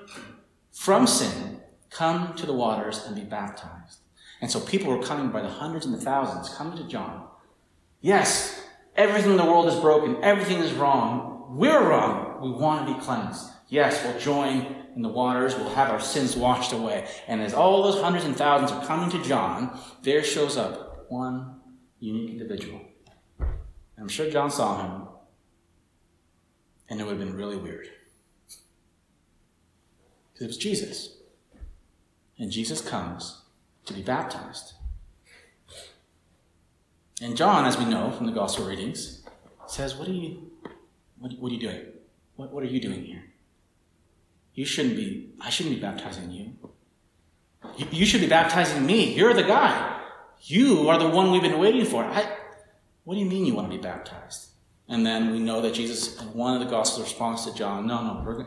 from 0.73 1.07
sin, 1.07 1.61
come 1.89 2.35
to 2.35 2.45
the 2.45 2.53
waters 2.53 3.05
and 3.05 3.15
be 3.15 3.23
baptized. 3.23 3.99
And 4.41 4.51
so 4.51 4.59
people 4.59 4.95
were 4.95 5.01
coming 5.01 5.29
by 5.31 5.41
the 5.41 5.47
hundreds 5.47 5.85
and 5.85 5.95
the 5.95 6.01
thousands, 6.01 6.53
coming 6.55 6.77
to 6.77 6.87
John. 6.87 7.25
Yes, 8.01 8.63
everything 8.95 9.31
in 9.31 9.37
the 9.37 9.45
world 9.45 9.67
is 9.67 9.79
broken, 9.79 10.21
everything 10.21 10.59
is 10.59 10.73
wrong. 10.73 11.47
We're 11.49 11.89
wrong. 11.89 12.41
We 12.41 12.51
want 12.51 12.85
to 12.85 12.93
be 12.93 12.99
cleansed. 12.99 13.49
Yes, 13.69 14.03
we'll 14.03 14.19
join 14.19 14.75
in 14.95 15.01
the 15.01 15.09
waters, 15.09 15.55
we'll 15.55 15.69
have 15.69 15.89
our 15.89 15.99
sins 15.99 16.35
washed 16.35 16.73
away. 16.73 17.07
And 17.27 17.41
as 17.41 17.53
all 17.53 17.83
those 17.83 18.01
hundreds 18.01 18.25
and 18.25 18.35
thousands 18.35 18.71
are 18.71 18.85
coming 18.85 19.09
to 19.11 19.23
John, 19.23 19.79
there 20.03 20.23
shows 20.23 20.57
up 20.57 21.05
one 21.09 21.61
unique 21.99 22.31
individual. 22.31 22.81
I'm 23.97 24.09
sure 24.09 24.29
John 24.29 24.51
saw 24.51 24.81
him, 24.81 25.07
and 26.89 26.99
it 26.99 27.05
would 27.05 27.17
have 27.17 27.25
been 27.25 27.35
really 27.35 27.57
weird. 27.57 27.89
Because 30.37 30.45
it 30.45 30.49
was 30.49 30.57
Jesus. 30.57 31.17
And 32.37 32.51
Jesus 32.51 32.79
comes 32.79 33.41
to 33.85 33.93
be 33.93 34.03
baptized. 34.03 34.73
And 37.23 37.35
John, 37.35 37.65
as 37.65 37.75
we 37.75 37.85
know 37.85 38.11
from 38.11 38.27
the 38.27 38.31
gospel 38.31 38.65
readings, 38.65 39.23
says, 39.65 39.95
What 39.95 40.07
are 40.07 40.11
you, 40.11 40.51
what, 41.17 41.31
what 41.39 41.51
are 41.51 41.55
you 41.55 41.61
doing? 41.61 41.85
What, 42.35 42.53
what 42.53 42.61
are 42.61 42.67
you 42.67 42.79
doing 42.79 43.03
here? 43.03 43.23
You 44.53 44.65
shouldn't 44.65 44.95
be, 44.95 45.31
I 45.41 45.49
shouldn't 45.49 45.73
be 45.73 45.81
baptizing 45.81 46.29
you. 46.29 46.53
you. 47.75 47.87
You 47.89 48.05
should 48.05 48.21
be 48.21 48.27
baptizing 48.27 48.85
me. 48.85 49.15
You're 49.15 49.33
the 49.33 49.41
guy. 49.41 50.03
You 50.41 50.87
are 50.89 50.99
the 50.99 51.09
one 51.09 51.31
we've 51.31 51.41
been 51.41 51.57
waiting 51.57 51.85
for. 51.85 52.03
I, 52.03 52.37
what 53.05 53.15
do 53.15 53.19
you 53.19 53.25
mean 53.25 53.47
you 53.47 53.55
want 53.55 53.71
to 53.71 53.75
be 53.75 53.81
baptized? 53.81 54.49
And 54.87 55.03
then 55.03 55.31
we 55.31 55.39
know 55.39 55.61
that 55.61 55.73
Jesus, 55.73 56.21
in 56.21 56.27
one 56.33 56.53
of 56.53 56.59
the 56.59 56.69
gospel 56.69 57.03
response 57.03 57.43
to 57.45 57.53
John, 57.55 57.87
no, 57.87 58.03
no, 58.03 58.23
we're 58.23 58.45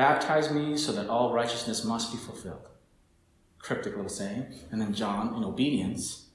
baptize 0.00 0.50
me 0.50 0.78
so 0.78 0.92
that 0.92 1.10
all 1.10 1.34
righteousness 1.34 1.84
must 1.84 2.10
be 2.10 2.16
fulfilled. 2.16 2.70
Cryptic 3.58 3.94
little 3.94 4.08
saying. 4.08 4.46
And 4.70 4.80
then 4.80 4.94
John, 4.94 5.34
in 5.36 5.44
obedience, 5.44 6.30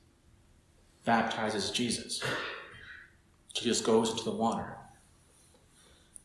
baptizes 1.04 1.72
Jesus. 1.72 2.22
Jesus 3.56 3.82
goes 3.82 4.12
into 4.12 4.24
the 4.24 4.30
water. 4.46 4.78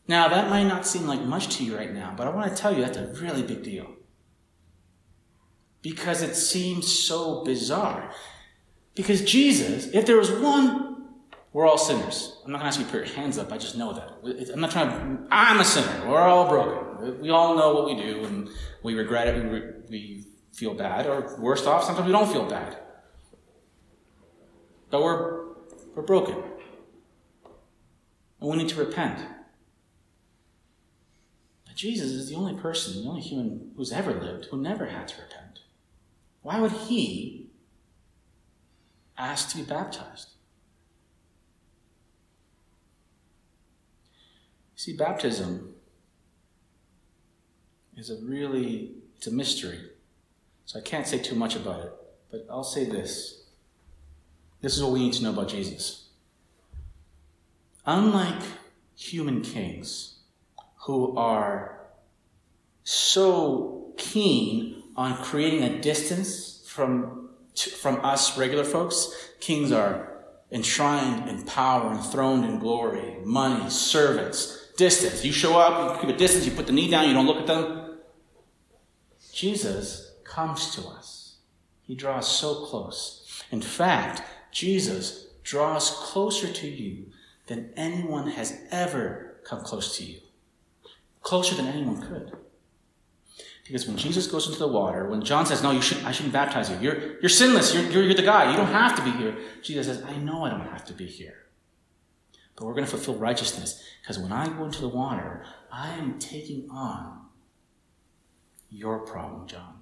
Now, 0.07 0.27
that 0.27 0.51
might 0.51 0.65
not 0.65 0.85
seem 0.85 1.07
like 1.07 1.23
much 1.23 1.57
to 1.57 1.63
you 1.65 1.75
right 1.75 1.91
now, 1.91 2.13
but 2.15 2.27
I 2.27 2.29
want 2.29 2.55
to 2.55 2.61
tell 2.61 2.75
you 2.75 2.81
that's 2.83 2.97
a 2.97 3.07
really 3.19 3.41
big 3.41 3.63
deal. 3.63 3.87
Because 5.81 6.21
it 6.21 6.35
seems 6.35 6.85
so 6.85 7.43
bizarre. 7.43 8.11
Because 8.93 9.23
Jesus, 9.23 9.87
if 9.95 10.05
there 10.05 10.17
was 10.17 10.29
one, 10.29 11.07
we're 11.53 11.65
all 11.65 11.79
sinners. 11.79 12.37
I'm 12.45 12.51
not 12.51 12.59
going 12.59 12.71
to 12.71 12.77
ask 12.77 12.79
you 12.79 12.85
to 12.85 12.91
put 12.91 13.07
your 13.07 13.15
hands 13.15 13.39
up, 13.39 13.51
I 13.51 13.57
just 13.57 13.77
know 13.77 13.93
that. 13.93 14.51
I'm 14.53 14.61
not 14.61 14.69
trying 14.69 14.89
to, 14.89 15.27
I'm 15.31 15.59
a 15.59 15.65
sinner. 15.65 16.07
We're 16.07 16.19
all 16.19 16.47
broken. 16.47 16.90
We 17.01 17.29
all 17.29 17.55
know 17.55 17.73
what 17.73 17.85
we 17.85 17.95
do, 17.95 18.23
and 18.25 18.49
we 18.83 18.93
regret 18.95 19.27
it, 19.27 19.51
we, 19.51 19.61
we 19.89 20.25
feel 20.53 20.73
bad, 20.73 21.07
or 21.07 21.35
worst 21.39 21.65
off, 21.65 21.83
sometimes 21.83 22.05
we 22.05 22.11
don't 22.11 22.31
feel 22.31 22.47
bad. 22.47 22.77
But 24.89 25.01
we're, 25.01 25.45
we're 25.95 26.03
broken. 26.03 26.35
And 28.39 28.49
we 28.49 28.57
need 28.57 28.69
to 28.69 28.79
repent. 28.79 29.19
But 31.65 31.75
Jesus 31.75 32.11
is 32.11 32.29
the 32.29 32.35
only 32.35 32.55
person, 32.55 33.01
the 33.01 33.09
only 33.09 33.21
human 33.21 33.71
who's 33.77 33.91
ever 33.91 34.13
lived 34.13 34.45
who 34.51 34.61
never 34.61 34.87
had 34.87 35.07
to 35.09 35.21
repent. 35.21 35.59
Why 36.41 36.59
would 36.59 36.71
he 36.71 37.51
ask 39.17 39.49
to 39.51 39.57
be 39.57 39.63
baptized? 39.63 40.29
See, 44.75 44.93
baptism 44.97 45.75
is 47.97 48.09
a 48.09 48.17
really, 48.17 48.91
it's 49.17 49.27
a 49.27 49.31
mystery. 49.31 49.79
So 50.65 50.79
I 50.79 50.81
can't 50.81 51.07
say 51.07 51.19
too 51.19 51.35
much 51.35 51.55
about 51.55 51.85
it, 51.85 51.93
but 52.29 52.47
I'll 52.49 52.63
say 52.63 52.85
this. 52.85 53.43
This 54.61 54.75
is 54.75 54.83
what 54.83 54.93
we 54.93 54.99
need 54.99 55.13
to 55.13 55.23
know 55.23 55.31
about 55.31 55.49
Jesus. 55.49 56.09
Unlike 57.85 58.43
human 58.95 59.41
kings 59.41 60.19
who 60.83 61.17
are 61.17 61.79
so 62.83 63.93
keen 63.97 64.83
on 64.95 65.17
creating 65.23 65.63
a 65.63 65.81
distance 65.81 66.63
from, 66.67 67.29
from 67.81 68.03
us 68.05 68.37
regular 68.37 68.63
folks, 68.63 69.11
kings 69.39 69.71
are 69.71 70.11
enshrined 70.51 71.29
in 71.29 71.43
power, 71.43 71.91
enthroned 71.91 72.45
in 72.45 72.59
glory, 72.59 73.17
money, 73.23 73.69
servants, 73.69 74.67
distance. 74.81 75.23
You 75.23 75.31
show 75.31 75.59
up, 75.59 75.73
you 75.93 76.01
keep 76.01 76.15
a 76.15 76.17
distance, 76.17 76.43
you 76.47 76.51
put 76.51 76.65
the 76.65 76.73
knee 76.73 76.89
down, 76.89 77.07
you 77.07 77.13
don't 77.13 77.27
look 77.27 77.41
at 77.41 77.45
them. 77.45 77.99
Jesus 79.31 80.13
comes 80.23 80.73
to 80.75 80.81
us. 80.87 81.35
He 81.83 81.93
draws 81.93 82.27
so 82.27 82.65
close. 82.65 83.43
In 83.51 83.61
fact, 83.61 84.23
Jesus 84.51 85.27
draws 85.43 85.91
closer 85.91 86.51
to 86.51 86.67
you 86.67 87.11
than 87.45 87.69
anyone 87.77 88.27
has 88.31 88.59
ever 88.71 89.37
come 89.43 89.61
close 89.61 89.97
to 89.97 90.03
you. 90.03 90.19
Closer 91.21 91.53
than 91.53 91.67
anyone 91.67 92.01
could. 92.01 92.31
Because 93.63 93.87
when 93.87 93.97
Jesus 93.97 94.25
goes 94.25 94.47
into 94.47 94.57
the 94.57 94.67
water, 94.67 95.07
when 95.07 95.21
John 95.23 95.45
says, 95.45 95.61
No, 95.61 95.69
you 95.71 95.81
should, 95.81 96.03
I 96.03 96.11
shouldn't 96.11 96.33
baptize 96.33 96.71
you. 96.71 96.77
You're, 96.81 97.19
you're 97.21 97.29
sinless. 97.29 97.73
You're, 97.73 97.83
you're, 97.91 98.03
you're 98.03 98.15
the 98.15 98.23
guy. 98.23 98.49
You 98.49 98.57
don't 98.57 98.73
have 98.83 98.95
to 98.95 99.03
be 99.03 99.11
here. 99.11 99.37
Jesus 99.61 99.85
says, 99.85 100.03
I 100.03 100.17
know 100.17 100.43
I 100.43 100.49
don't 100.49 100.67
have 100.75 100.85
to 100.85 100.93
be 100.93 101.05
here. 101.05 101.40
But 102.61 102.67
we're 102.67 102.75
going 102.75 102.85
to 102.85 102.91
fulfill 102.91 103.15
righteousness. 103.15 103.83
Because 104.03 104.19
when 104.19 104.31
I 104.31 104.47
go 104.47 104.65
into 104.65 104.81
the 104.81 104.87
water, 104.87 105.43
I 105.71 105.93
am 105.93 106.19
taking 106.19 106.69
on 106.69 107.21
your 108.69 108.99
problem, 108.99 109.47
John. 109.47 109.79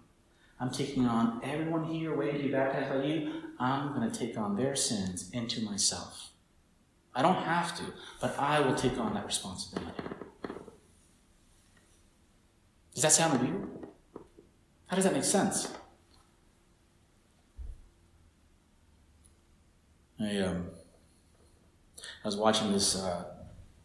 I'm 0.61 0.71
taking 0.71 1.05
on 1.05 1.41
everyone 1.43 1.83
here 1.83 2.15
waiting 2.15 2.37
to 2.37 2.43
be 2.47 2.53
baptized 2.53 2.89
by 2.89 3.03
you. 3.03 3.33
I'm 3.59 3.93
going 3.93 4.09
to 4.09 4.17
take 4.17 4.37
on 4.37 4.55
their 4.55 4.77
sins 4.77 5.29
into 5.33 5.59
myself. 5.59 6.29
I 7.13 7.21
don't 7.21 7.43
have 7.43 7.75
to, 7.79 7.83
but 8.21 8.39
I 8.39 8.61
will 8.61 8.75
take 8.75 8.97
on 8.97 9.13
that 9.13 9.25
responsibility. 9.25 10.01
Does 12.93 13.03
that 13.03 13.11
sound 13.11 13.41
weird? 13.41 13.67
How 14.87 14.95
does 14.95 15.03
that 15.03 15.13
make 15.13 15.25
sense? 15.25 15.69
I, 20.17 20.37
um, 20.37 20.69
I 22.23 22.27
was 22.27 22.35
watching 22.35 22.71
this 22.71 22.95
uh, 22.95 23.25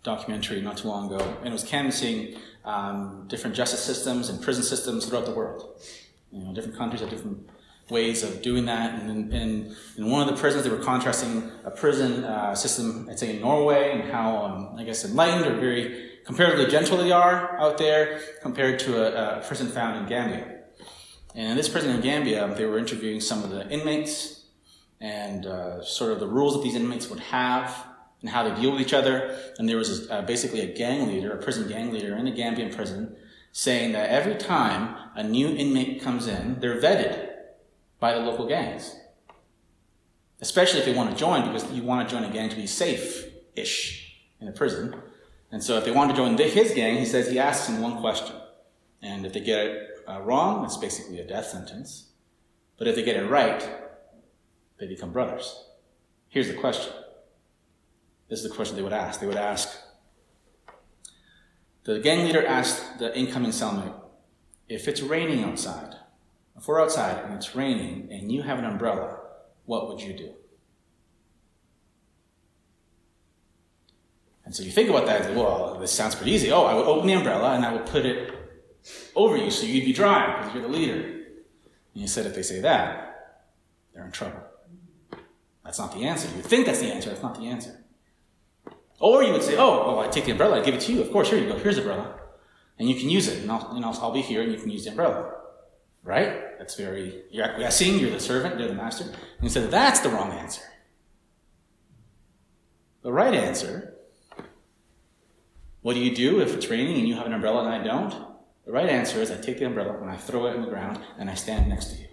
documentary 0.03 0.61
not 0.61 0.77
too 0.77 0.89
long 0.89 1.13
ago, 1.13 1.25
and 1.39 1.49
it 1.49 1.53
was 1.53 1.65
canvassing 1.65 2.37
um, 2.65 3.27
different 3.29 3.55
justice 3.55 3.83
systems 3.83 4.29
and 4.29 4.43
prison 4.43 4.63
systems 4.63 5.07
throughout 5.07 5.27
the 5.27 5.33
world. 5.33 5.81
You 6.33 6.45
know, 6.45 6.55
different 6.55 6.77
countries 6.77 7.01
have 7.01 7.11
different 7.11 7.49
ways 7.91 8.23
of 8.23 8.43
doing 8.43 8.65
that. 8.67 9.01
And 9.01 9.33
in, 9.33 9.77
in 9.97 10.11
one 10.11 10.27
of 10.27 10.35
the 10.35 10.41
prisons, 10.41 10.65
they 10.65 10.71
were 10.71 10.83
contrasting 10.83 11.51
a 11.65 11.71
prison 11.71 12.25
uh, 12.25 12.55
system, 12.55 13.09
I'd 13.11 13.19
say 13.19 13.37
in 13.37 13.43
Norway, 13.43 13.93
and 13.93 14.11
how, 14.11 14.45
um, 14.45 14.77
I 14.77 14.85
guess, 14.85 15.05
enlightened 15.05 15.47
or 15.47 15.61
very 15.61 16.11
comparatively 16.25 16.67
gentle 16.71 16.97
they 16.97 17.13
are 17.13 17.59
out 17.61 17.77
there 17.79 18.21
compared 18.41 18.79
to 18.81 18.97
a, 18.97 19.39
a, 19.39 19.41
prison 19.43 19.69
found 19.69 19.99
in 19.99 20.09
Gambia. 20.09 20.61
And 21.35 21.51
in 21.51 21.57
this 21.57 21.69
prison 21.69 21.95
in 21.95 22.01
Gambia, 22.01 22.55
they 22.57 22.65
were 22.65 22.79
interviewing 22.79 23.21
some 23.21 23.45
of 23.45 23.51
the 23.51 23.69
inmates 23.69 24.47
and 25.01 25.45
uh, 25.45 25.83
sort 25.83 26.13
of 26.13 26.21
the 26.21 26.27
rules 26.27 26.55
that 26.55 26.63
these 26.63 26.75
inmates 26.75 27.11
would 27.11 27.21
have 27.21 27.94
and 28.25 28.31
how 28.31 28.43
they 28.43 28.59
deal 28.59 28.73
with 28.73 28.81
each 28.81 28.95
other. 28.95 29.39
And 29.59 29.69
there 29.69 29.77
was 29.77 30.11
uh, 30.11 30.23
basically 30.23 30.61
a 30.61 30.75
gang 30.75 31.09
leader, 31.09 31.31
a 31.31 31.37
prison 31.37 31.69
gang 31.69 31.93
leader 31.93 32.17
in 32.17 32.27
a 32.27 32.33
Gambian 32.33 32.75
prison, 32.75 33.15
saying 33.53 33.93
that 33.93 34.09
every 34.09 34.35
time 34.37 34.97
a 35.15 35.23
new 35.23 35.49
inmate 35.49 36.01
comes 36.01 36.27
in, 36.27 36.59
they're 36.59 36.81
vetted 36.81 37.35
by 38.01 38.15
the 38.15 38.21
local 38.21 38.49
gangs. 38.49 38.97
Especially 40.41 40.79
if 40.79 40.87
they 40.87 40.95
want 40.95 41.11
to 41.11 41.17
join, 41.17 41.53
because 41.53 41.71
you 41.71 41.83
want 41.83 42.09
to 42.09 42.15
join 42.15 42.25
a 42.25 42.33
gang 42.33 42.49
to 42.49 42.57
be 42.57 42.67
safe 42.67 43.27
ish 43.55 44.23
in 44.41 44.49
a 44.49 44.53
prison. 44.53 44.97
And 45.53 45.63
so 45.63 45.77
if 45.77 45.85
they 45.85 45.91
want 45.91 46.11
to 46.11 46.17
join 46.17 46.39
his 46.39 46.73
gang, 46.73 46.97
he 46.97 47.05
says 47.05 47.31
he 47.31 47.39
asks 47.39 47.67
them 47.67 47.83
one 47.83 48.01
question. 48.01 48.37
And 49.03 49.27
if 49.27 49.35
they 49.35 49.41
get 49.41 49.67
it 49.67 49.89
uh, 50.09 50.23
wrong, 50.23 50.65
it's 50.65 50.79
basically 50.79 51.21
a 51.21 51.27
death 51.27 51.49
sentence. 51.49 52.09
But 52.79 52.89
if 52.89 52.97
they 52.97 53.03
get 53.03 53.17
it 53.17 53.27
right, 53.29 53.69
they 54.81 54.87
become 54.87 55.13
brothers. 55.13 55.67
Here's 56.31 56.49
the 56.49 56.55
question. 56.55 56.91
This 58.29 58.43
is 58.43 58.49
the 58.49 58.55
question 58.55 58.77
they 58.77 58.83
would 58.83 58.93
ask. 58.93 59.21
They 59.21 59.27
would 59.27 59.37
ask, 59.37 59.69
the 61.85 61.99
gang 61.99 62.25
leader 62.25 62.45
asked 62.45 62.99
the 62.99 63.17
incoming 63.17 63.51
cellmate, 63.51 63.95
if 64.69 64.89
it's 64.89 65.03
raining 65.03 65.45
outside, 65.45 65.95
if 66.57 66.67
we're 66.67 66.81
outside 66.81 67.23
and 67.25 67.35
it's 67.35 67.55
raining 67.55 68.09
and 68.11 68.33
you 68.33 68.43
have 68.43 68.59
an 68.59 68.65
umbrella, 68.65 69.19
what 69.67 69.89
would 69.89 70.01
you 70.01 70.15
do? 70.15 70.33
And 74.45 74.55
so 74.55 74.63
you 74.63 74.71
think 74.71 74.91
about 74.91 75.07
that, 75.07 75.35
well, 75.35 75.79
this 75.79 75.93
sounds 75.93 76.15
pretty 76.15 76.33
easy. 76.33 76.51
Oh, 76.51 76.65
I 76.65 76.75
would 76.75 76.87
open 76.87 77.07
the 77.07 77.15
umbrella 77.15 77.55
and 77.55 77.65
I 77.65 77.73
would 77.73 77.87
put 77.87 78.07
it 78.07 78.33
over 79.15 79.37
you 79.37 79.51
so 79.51 79.67
you'd 79.67 79.85
be 79.85 79.93
dry 79.93 80.39
because 80.39 80.55
you're 80.55 80.63
the 80.63 80.69
leader. 80.69 81.01
And 81.01 82.03
you 82.03 82.07
said 82.07 82.27
if 82.27 82.35
they 82.35 82.43
say 82.43 82.61
that, 82.61 83.47
they're 83.95 84.05
in 84.05 84.13
trouble. 84.13 84.43
That's 85.65 85.79
not 85.79 85.93
the 85.93 86.05
answer. 86.05 86.29
You 86.37 86.43
think 86.43 86.67
that's 86.67 86.81
the 86.81 86.93
answer, 86.93 87.11
that's 87.11 87.23
not 87.23 87.39
the 87.39 87.47
answer. 87.47 87.84
Or 89.05 89.23
you 89.23 89.33
would 89.33 89.43
say, 89.43 89.59
oh, 89.59 89.87
well, 89.87 90.01
I 90.01 90.09
take 90.09 90.25
the 90.25 90.31
umbrella, 90.31 90.63
I 90.63 90.65
give 90.65 90.75
it 90.75 90.81
to 90.81 90.93
you. 90.95 91.03
Of 91.03 91.13
course, 91.13 91.29
here 91.29 91.39
you 91.39 91.47
go, 91.47 91.59
here's 91.59 91.77
the 91.77 91.83
umbrella. 91.83 92.19
And 92.79 92.89
you 92.89 92.95
can 92.95 93.11
use 93.11 93.29
it, 93.29 93.43
and 93.43 93.53
I'll, 93.53 93.75
you 93.75 93.81
know, 93.83 93.93
I'll 94.01 94.13
be 94.13 94.23
here 94.23 94.41
and 94.41 94.51
you 94.51 94.59
can 94.59 94.71
use 94.71 94.85
the 94.85 94.93
umbrella. 94.93 95.31
Right? 96.03 96.57
That's 96.57 96.75
very, 96.75 97.25
you're 97.31 97.45
acquiescing, 97.45 97.99
you're 97.99 98.13
the 98.13 98.19
servant, 98.19 98.59
you're 98.59 98.69
the 98.69 98.75
master. 98.75 99.05
And 99.41 99.53
said, 99.53 99.71
that's 99.71 100.01
the 100.01 100.09
wrong 100.09 100.33
answer. 100.33 100.63
The 103.03 103.13
right 103.13 103.35
answer 103.35 103.95
What 105.83 105.93
do 105.93 106.01
you 106.01 106.17
do 106.17 106.41
if 106.41 106.55
it's 106.55 106.71
raining 106.71 106.97
and 106.97 107.07
you 107.07 107.15
have 107.17 107.27
an 107.27 107.35
umbrella 107.35 107.67
and 107.67 107.75
I 107.75 107.85
don't? 107.85 108.15
The 108.65 108.73
right 108.73 108.89
answer 108.89 109.21
is 109.21 109.31
I 109.31 109.37
take 109.37 109.59
the 109.59 109.67
umbrella 109.67 109.99
and 110.01 110.09
I 110.09 110.17
throw 110.17 110.47
it 110.47 110.55
in 110.55 110.63
the 110.63 110.69
ground 110.69 110.99
and 111.19 111.29
I 111.29 111.35
stand 111.35 111.69
next 111.69 111.93
to 111.93 112.01
you. 112.01 112.09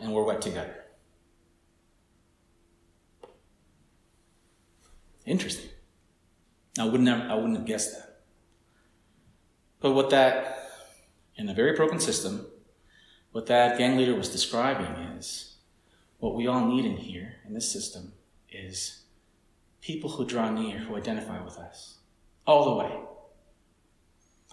And 0.00 0.14
we're 0.14 0.24
wet 0.24 0.40
together. 0.40 0.83
Interesting. 5.26 5.70
I 6.78 6.84
wouldn't 6.84 7.08
have, 7.08 7.30
I 7.30 7.34
wouldn't 7.34 7.56
have 7.56 7.66
guessed 7.66 7.94
that. 7.94 8.20
But 9.80 9.92
what 9.92 10.10
that, 10.10 10.70
in 11.36 11.48
a 11.48 11.54
very 11.54 11.74
broken 11.74 12.00
system, 12.00 12.46
what 13.32 13.46
that 13.46 13.78
gang 13.78 13.96
leader 13.96 14.14
was 14.14 14.28
describing 14.28 14.86
is 15.16 15.56
what 16.18 16.34
we 16.34 16.46
all 16.46 16.66
need 16.66 16.84
in 16.84 16.96
here, 16.96 17.36
in 17.46 17.54
this 17.54 17.70
system, 17.70 18.12
is 18.50 19.02
people 19.80 20.10
who 20.10 20.24
draw 20.24 20.50
near, 20.50 20.78
who 20.78 20.96
identify 20.96 21.42
with 21.42 21.58
us. 21.58 21.98
All 22.46 22.64
the 22.64 22.84
way. 22.84 22.98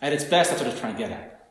At 0.01 0.13
its 0.13 0.23
best, 0.23 0.49
that's 0.49 0.61
what 0.61 0.71
it's 0.71 0.79
trying 0.79 0.93
to 0.93 0.99
get 0.99 1.11
at. 1.11 1.49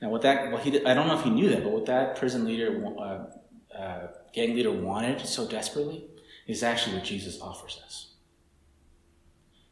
Now, 0.00 0.10
what 0.10 0.22
that, 0.22 0.50
well, 0.50 0.60
he 0.60 0.84
I 0.84 0.94
don't 0.94 1.06
know 1.06 1.16
if 1.16 1.22
he 1.22 1.30
knew 1.30 1.48
that, 1.50 1.62
but 1.62 1.70
what 1.70 1.86
that 1.86 2.16
prison 2.16 2.44
leader, 2.44 2.84
uh, 2.98 3.26
uh, 3.76 4.08
gang 4.32 4.54
leader 4.54 4.72
wanted 4.72 5.20
so 5.26 5.46
desperately 5.46 6.06
is 6.46 6.62
actually 6.62 6.96
what 6.96 7.04
Jesus 7.04 7.40
offers 7.40 7.80
us. 7.84 8.14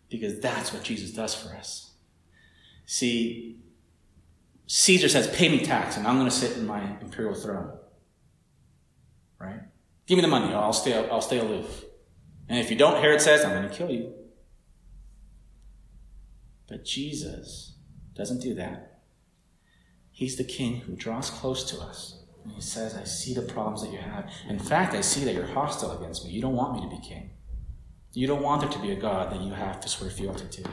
Because 0.09 0.41
that's 0.41 0.73
what 0.73 0.83
Jesus 0.83 1.13
does 1.13 1.35
for 1.35 1.55
us. 1.55 1.93
See, 2.87 3.59
Caesar 4.67 5.09
says, 5.09 5.29
pay 5.29 5.49
me 5.49 5.65
tax 5.65 5.97
and 5.97 6.07
I'm 6.07 6.17
going 6.17 6.29
to 6.29 6.35
sit 6.35 6.57
in 6.57 6.67
my 6.67 6.97
imperial 7.01 7.35
throne. 7.35 7.73
Right? 9.39 9.61
Give 10.07 10.17
me 10.17 10.23
the 10.23 10.29
money. 10.29 10.53
I'll 10.53 10.73
stay, 10.73 11.09
I'll 11.09 11.21
stay 11.21 11.39
aloof. 11.39 11.85
And 12.49 12.59
if 12.59 12.71
you 12.71 12.77
don't, 12.77 13.01
Herod 13.01 13.21
says, 13.21 13.45
I'm 13.45 13.55
going 13.55 13.69
to 13.69 13.75
kill 13.75 13.91
you. 13.91 14.13
But 16.69 16.85
Jesus 16.85 17.75
doesn't 18.15 18.41
do 18.41 18.55
that. 18.55 19.01
He's 20.11 20.37
the 20.37 20.45
king 20.45 20.81
who 20.81 20.95
draws 20.95 21.31
close 21.31 21.65
to 21.71 21.81
us. 21.81 22.20
And 22.45 22.53
he 22.53 22.61
says, 22.61 22.97
I 22.97 23.05
see 23.05 23.35
the 23.35 23.43
problems 23.43 23.83
that 23.83 23.93
you 23.93 23.99
have. 23.99 24.31
In 24.49 24.59
fact, 24.59 24.95
I 24.95 25.01
see 25.01 25.25
that 25.25 25.35
you're 25.35 25.47
hostile 25.47 25.97
against 25.99 26.25
me. 26.25 26.31
You 26.31 26.41
don't 26.41 26.57
want 26.57 26.75
me 26.75 26.83
to 26.83 26.97
be 26.97 27.07
king. 27.07 27.31
You 28.13 28.27
don't 28.27 28.43
want 28.43 28.63
there 28.63 28.71
to 28.71 28.79
be 28.81 28.93
a 28.93 28.97
God 28.97 29.31
that 29.33 29.41
you 29.41 29.53
have 29.53 29.81
to 29.81 29.89
swear 29.89 30.11
fealty 30.11 30.47
to. 30.63 30.71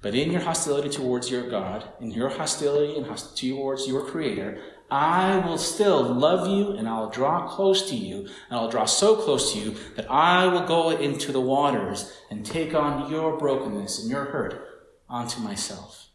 But 0.00 0.14
in 0.14 0.30
your 0.30 0.40
hostility 0.40 0.88
towards 0.88 1.30
your 1.30 1.48
God, 1.48 1.84
in 2.00 2.10
your 2.10 2.28
hostility 2.28 2.96
and 2.96 3.06
towards 3.36 3.86
your 3.86 4.04
Creator, 4.04 4.60
I 4.90 5.38
will 5.38 5.58
still 5.58 6.02
love 6.02 6.48
you 6.48 6.72
and 6.72 6.88
I'll 6.88 7.08
draw 7.08 7.48
close 7.48 7.88
to 7.88 7.96
you 7.96 8.26
and 8.50 8.58
I'll 8.58 8.68
draw 8.68 8.84
so 8.84 9.16
close 9.16 9.52
to 9.52 9.58
you 9.58 9.76
that 9.96 10.10
I 10.10 10.46
will 10.48 10.66
go 10.66 10.90
into 10.90 11.32
the 11.32 11.40
waters 11.40 12.12
and 12.30 12.44
take 12.44 12.74
on 12.74 13.10
your 13.10 13.38
brokenness 13.38 14.00
and 14.02 14.10
your 14.10 14.26
hurt 14.26 14.68
onto 15.08 15.40
myself. 15.40 16.10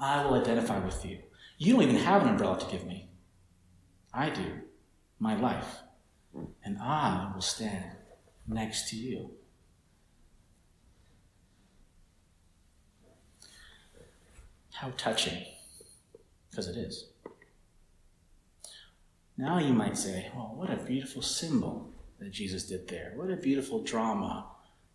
I 0.00 0.24
will 0.24 0.40
identify 0.40 0.78
with 0.78 1.04
you. 1.04 1.18
You 1.62 1.74
don't 1.74 1.82
even 1.84 1.94
have 1.94 2.22
an 2.22 2.30
umbrella 2.30 2.58
to 2.58 2.66
give 2.66 2.84
me. 2.84 3.08
I 4.12 4.30
do. 4.30 4.62
My 5.20 5.36
life. 5.36 5.82
And 6.64 6.76
I 6.78 7.30
will 7.32 7.40
stand 7.40 7.84
next 8.48 8.90
to 8.90 8.96
you. 8.96 9.30
How 14.72 14.90
touching. 14.96 15.44
Because 16.50 16.66
it 16.66 16.76
is. 16.76 17.10
Now 19.38 19.60
you 19.60 19.72
might 19.72 19.96
say, 19.96 20.32
well, 20.34 20.54
what 20.56 20.68
a 20.68 20.84
beautiful 20.84 21.22
symbol 21.22 21.92
that 22.18 22.32
Jesus 22.32 22.64
did 22.64 22.88
there. 22.88 23.12
What 23.14 23.30
a 23.30 23.36
beautiful 23.36 23.84
drama 23.84 24.46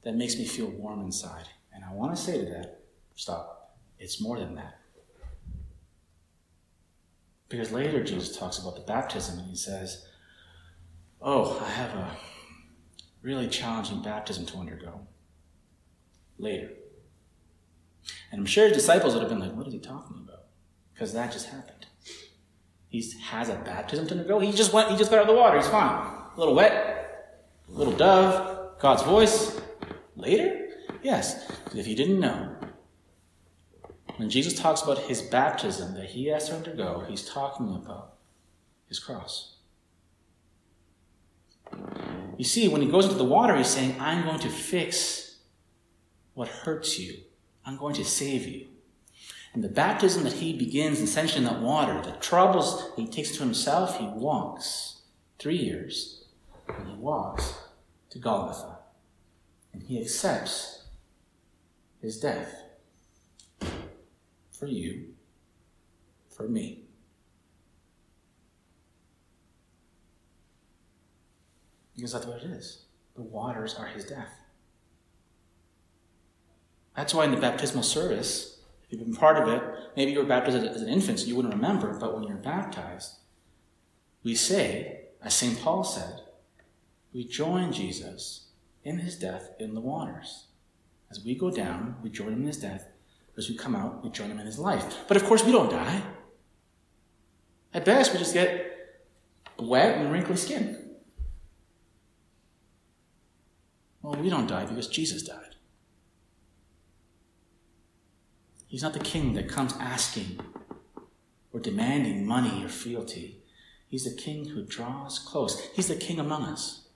that 0.03 0.15
makes 0.15 0.35
me 0.35 0.43
feel 0.43 0.67
warm 0.67 0.99
inside. 0.99 1.47
And 1.73 1.85
I 1.85 1.93
want 1.93 2.13
to 2.13 2.21
say 2.21 2.39
to 2.39 2.45
that, 2.51 2.81
stop. 3.15 3.77
It's 3.99 4.19
more 4.19 4.37
than 4.37 4.55
that. 4.55 4.81
Because 7.49 7.71
later 7.71 8.03
Jesus 8.03 8.37
talks 8.37 8.57
about 8.57 8.75
the 8.75 8.81
baptism 8.81 9.39
and 9.39 9.47
he 9.49 9.55
says, 9.55 10.05
Oh, 11.21 11.59
I 11.65 11.69
have 11.69 11.95
a 11.95 12.17
really 13.21 13.47
challenging 13.47 14.01
baptism 14.01 14.45
to 14.47 14.57
undergo. 14.57 15.07
Later. 16.37 16.69
And 18.31 18.39
I'm 18.39 18.45
sure 18.45 18.67
his 18.67 18.77
disciples 18.77 19.13
would 19.13 19.21
have 19.21 19.29
been 19.29 19.39
like, 19.39 19.53
What 19.53 19.67
is 19.67 19.73
he 19.73 19.79
talking 19.79 20.17
about? 20.23 20.45
Because 20.93 21.13
that 21.13 21.31
just 21.31 21.47
happened. 21.47 21.85
He 22.89 23.11
has 23.25 23.49
a 23.49 23.55
baptism 23.55 24.07
to 24.07 24.13
undergo. 24.15 24.39
He 24.39 24.51
just 24.51 24.73
went, 24.73 24.89
he 24.89 24.97
just 24.97 25.11
got 25.11 25.17
out 25.17 25.29
of 25.29 25.35
the 25.35 25.39
water. 25.39 25.57
He's 25.57 25.67
fine. 25.67 26.13
A 26.35 26.39
little 26.39 26.55
wet, 26.55 27.35
a 27.67 27.71
little 27.71 27.93
dove, 27.93 28.79
God's 28.79 29.03
voice. 29.03 29.59
Later? 30.15 30.67
Yes. 31.03 31.51
If 31.75 31.87
you 31.87 31.95
didn't 31.95 32.19
know, 32.19 32.55
when 34.17 34.29
Jesus 34.29 34.53
talks 34.53 34.81
about 34.81 34.97
his 34.97 35.21
baptism 35.21 35.93
that 35.93 36.09
he 36.09 36.25
has 36.25 36.49
to 36.49 36.55
undergo, 36.55 37.05
he's 37.07 37.23
talking 37.23 37.75
about 37.75 38.15
his 38.87 38.99
cross. 38.99 39.55
You 42.37 42.43
see, 42.43 42.67
when 42.67 42.81
he 42.81 42.89
goes 42.89 43.05
into 43.05 43.17
the 43.17 43.23
water, 43.23 43.55
he's 43.55 43.67
saying, 43.67 43.95
I'm 43.99 44.25
going 44.25 44.39
to 44.39 44.49
fix 44.49 45.37
what 46.33 46.47
hurts 46.47 46.99
you. 46.99 47.19
I'm 47.65 47.77
going 47.77 47.95
to 47.95 48.05
save 48.05 48.47
you. 48.47 48.67
And 49.53 49.63
the 49.63 49.69
baptism 49.69 50.23
that 50.23 50.33
he 50.33 50.53
begins 50.53 50.99
essentially 50.99 51.45
in 51.45 51.51
that 51.51 51.61
water, 51.61 52.01
the 52.01 52.17
troubles 52.19 52.91
he 52.95 53.07
takes 53.07 53.31
to 53.37 53.39
himself, 53.39 53.99
he 53.99 54.07
walks 54.07 55.01
three 55.39 55.57
years, 55.57 56.25
and 56.67 56.87
he 56.87 56.95
walks 56.95 57.55
to 58.09 58.19
Golgotha. 58.19 58.79
And 59.73 59.83
he 59.83 60.01
accepts 60.01 60.85
his 62.01 62.19
death 62.19 62.66
for 64.57 64.67
you, 64.67 65.13
for 66.35 66.47
me. 66.47 66.83
Because 71.95 72.13
that's 72.13 72.25
what 72.25 72.43
it 72.43 72.51
is. 72.51 72.85
The 73.15 73.23
waters 73.23 73.75
are 73.75 73.87
his 73.87 74.05
death. 74.05 74.33
That's 76.95 77.13
why 77.13 77.25
in 77.25 77.31
the 77.31 77.41
baptismal 77.41 77.83
service, 77.83 78.59
if 78.83 78.91
you've 78.91 79.05
been 79.05 79.15
part 79.15 79.37
of 79.37 79.47
it, 79.49 79.61
maybe 79.95 80.11
you 80.11 80.19
were 80.19 80.25
baptized 80.25 80.57
as 80.57 80.81
an 80.81 80.89
infant, 80.89 81.19
so 81.19 81.27
you 81.27 81.35
wouldn't 81.35 81.53
remember, 81.53 81.97
but 81.99 82.15
when 82.15 82.23
you're 82.23 82.37
baptized, 82.37 83.15
we 84.23 84.35
say, 84.35 85.01
as 85.21 85.33
St. 85.33 85.59
Paul 85.59 85.83
said, 85.83 86.21
we 87.13 87.23
join 87.23 87.71
Jesus 87.71 88.47
in 88.83 88.99
his 88.99 89.17
death 89.17 89.51
in 89.59 89.73
the 89.73 89.81
waters. 89.81 90.45
As 91.09 91.23
we 91.23 91.35
go 91.35 91.51
down, 91.51 91.97
we 92.03 92.09
join 92.09 92.33
him 92.33 92.41
in 92.41 92.47
his 92.47 92.59
death 92.59 92.87
as 93.37 93.49
we 93.49 93.55
come 93.55 93.75
out, 93.75 94.03
we 94.03 94.09
join 94.09 94.31
him 94.31 94.39
in 94.39 94.45
his 94.45 94.57
life. 94.57 95.05
But 95.07 95.17
of 95.17 95.23
course, 95.23 95.43
we 95.43 95.51
don't 95.51 95.69
die. 95.69 96.01
At 97.73 97.85
best, 97.85 98.11
we 98.11 98.19
just 98.19 98.33
get 98.33 99.03
wet 99.59 99.97
and 99.97 100.11
wrinkly 100.11 100.35
skin. 100.35 100.95
Well, 104.01 104.15
we 104.15 104.29
don't 104.29 104.47
die 104.47 104.65
because 104.65 104.87
Jesus 104.87 105.21
died. 105.21 105.55
He's 108.67 108.81
not 108.81 108.93
the 108.93 108.99
king 108.99 109.33
that 109.33 109.47
comes 109.47 109.73
asking 109.79 110.39
or 111.53 111.59
demanding 111.59 112.25
money 112.25 112.63
or 112.63 112.69
fealty. 112.69 113.41
He's 113.87 114.03
the 114.03 114.21
king 114.21 114.45
who 114.45 114.63
draws 114.63 115.19
close. 115.19 115.61
He's 115.73 115.87
the 115.87 115.95
king 115.95 116.19
among 116.19 116.43
us. 116.43 116.87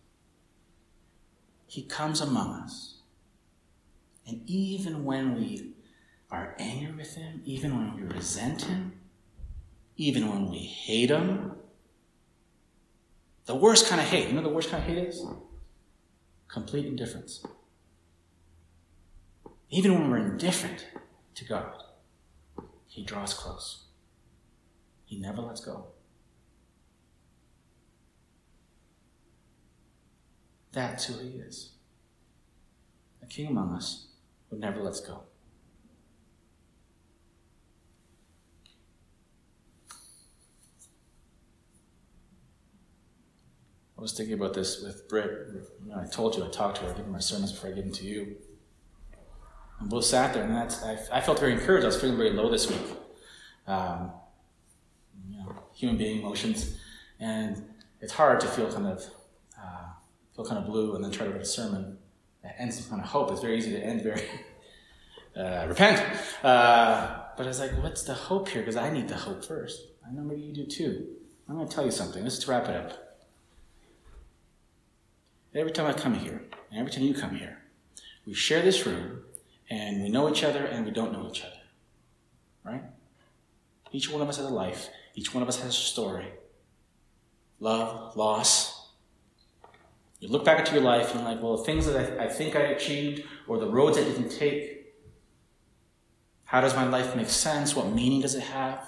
He 1.67 1.83
comes 1.83 2.19
among 2.19 2.53
us. 2.61 2.95
And 4.27 4.41
even 4.45 5.05
when 5.05 5.35
we 5.35 5.73
are 6.31 6.55
angry 6.57 6.93
with 6.93 7.15
him, 7.15 7.41
even 7.43 7.77
when 7.77 7.95
we 7.95 8.03
resent 8.03 8.63
him, 8.63 8.93
even 9.97 10.29
when 10.29 10.49
we 10.49 10.59
hate 10.59 11.09
him. 11.09 11.51
The 13.45 13.55
worst 13.55 13.87
kind 13.87 13.99
of 13.99 14.07
hate, 14.07 14.29
you 14.29 14.33
know 14.33 14.41
the 14.41 14.49
worst 14.49 14.69
kind 14.69 14.81
of 14.81 14.89
hate 14.89 15.07
is? 15.09 15.25
Complete 16.47 16.85
indifference. 16.85 17.45
Even 19.69 19.93
when 19.93 20.09
we're 20.09 20.17
indifferent 20.17 20.87
to 21.35 21.45
God, 21.45 21.83
he 22.87 23.03
draws 23.03 23.33
close. 23.33 23.85
He 25.05 25.19
never 25.19 25.41
lets 25.41 25.63
go. 25.63 25.87
That's 30.71 31.05
who 31.05 31.21
he 31.21 31.37
is. 31.39 31.71
A 33.21 33.25
king 33.25 33.47
among 33.47 33.73
us 33.73 34.07
who 34.49 34.57
never 34.57 34.81
lets 34.81 35.01
go. 35.01 35.23
I 44.01 44.03
was 44.03 44.13
thinking 44.13 44.33
about 44.33 44.55
this 44.55 44.81
with 44.81 45.07
Britt. 45.07 45.29
You 45.85 45.91
know, 45.91 46.01
I 46.01 46.07
told 46.07 46.35
you 46.35 46.43
I 46.43 46.47
talked 46.47 46.77
to 46.77 46.85
her, 46.85 46.91
I 46.91 46.97
give 46.97 47.05
her 47.05 47.11
my 47.11 47.19
sermons 47.19 47.51
before 47.51 47.69
I 47.69 47.73
gave 47.73 47.83
them 47.83 47.93
to 47.93 48.03
you. 48.03 48.35
And 49.79 49.91
both 49.91 50.05
sat 50.05 50.33
there, 50.33 50.41
and 50.41 50.55
that's 50.55 50.81
I, 50.81 50.97
I 51.11 51.21
felt 51.21 51.37
very 51.37 51.53
encouraged. 51.53 51.83
I 51.83 51.85
was 51.85 52.01
feeling 52.01 52.17
very 52.17 52.31
low 52.31 52.49
this 52.49 52.67
week. 52.67 52.81
Um, 53.67 54.11
you 55.29 55.37
know, 55.37 55.53
human 55.75 55.97
being 55.97 56.21
emotions, 56.21 56.79
and 57.19 57.63
it's 57.99 58.11
hard 58.11 58.39
to 58.39 58.47
feel 58.47 58.71
kind 58.71 58.87
of 58.87 59.05
uh, 59.55 59.89
feel 60.35 60.45
kind 60.45 60.57
of 60.57 60.65
blue, 60.65 60.95
and 60.95 61.05
then 61.05 61.11
try 61.11 61.27
to 61.27 61.31
write 61.31 61.41
a 61.41 61.45
sermon 61.45 61.99
that 62.41 62.55
ends 62.57 62.79
some 62.79 62.89
kind 62.89 63.03
of 63.03 63.07
hope. 63.07 63.29
It's 63.29 63.41
very 63.41 63.55
easy 63.55 63.69
to 63.69 63.85
end 63.85 64.01
very 64.01 64.23
uh, 65.37 65.67
repent. 65.67 66.03
Uh, 66.43 67.19
but 67.37 67.43
I 67.45 67.49
was 67.49 67.59
like, 67.59 67.73
what's 67.83 68.01
the 68.01 68.15
hope 68.15 68.49
here? 68.49 68.63
Because 68.63 68.77
I 68.77 68.91
need 68.91 69.09
the 69.09 69.15
hope 69.15 69.45
first. 69.45 69.79
I 70.03 70.11
know 70.11 70.23
maybe 70.23 70.41
you 70.41 70.55
do 70.55 70.65
too. 70.65 71.07
I'm 71.47 71.55
going 71.55 71.67
to 71.67 71.75
tell 71.75 71.85
you 71.85 71.91
something. 71.91 72.23
Let's 72.23 72.47
wrap 72.47 72.67
it 72.67 72.75
up. 72.75 73.00
Every 75.53 75.71
time 75.71 75.85
I 75.85 75.93
come 75.93 76.13
here, 76.13 76.43
and 76.69 76.79
every 76.79 76.91
time 76.91 77.03
you 77.03 77.13
come 77.13 77.35
here, 77.35 77.57
we 78.25 78.33
share 78.33 78.61
this 78.61 78.85
room, 78.85 79.23
and 79.69 80.01
we 80.01 80.09
know 80.09 80.29
each 80.29 80.43
other, 80.43 80.63
and 80.63 80.85
we 80.85 80.91
don't 80.91 81.11
know 81.11 81.27
each 81.29 81.43
other. 81.43 81.53
Right? 82.63 82.83
Each 83.91 84.09
one 84.09 84.21
of 84.21 84.29
us 84.29 84.37
has 84.37 84.45
a 84.45 84.49
life. 84.49 84.89
Each 85.15 85.33
one 85.33 85.43
of 85.43 85.49
us 85.49 85.59
has 85.59 85.69
a 85.69 85.73
story. 85.73 86.27
Love, 87.59 88.15
loss. 88.15 88.89
You 90.19 90.29
look 90.29 90.45
back 90.45 90.59
at 90.59 90.71
your 90.71 90.81
life 90.81 91.11
and 91.11 91.21
you're 91.21 91.29
like, 91.29 91.41
well, 91.41 91.57
the 91.57 91.63
things 91.63 91.85
that 91.87 92.19
I, 92.19 92.25
I 92.25 92.27
think 92.29 92.55
I 92.55 92.61
achieved 92.61 93.23
or 93.47 93.57
the 93.57 93.67
roads 93.67 93.97
I 93.97 94.03
didn't 94.03 94.29
take, 94.29 94.93
how 96.45 96.61
does 96.61 96.75
my 96.75 96.87
life 96.87 97.15
make 97.15 97.29
sense? 97.29 97.75
What 97.75 97.91
meaning 97.91 98.21
does 98.21 98.35
it 98.35 98.43
have? 98.43 98.85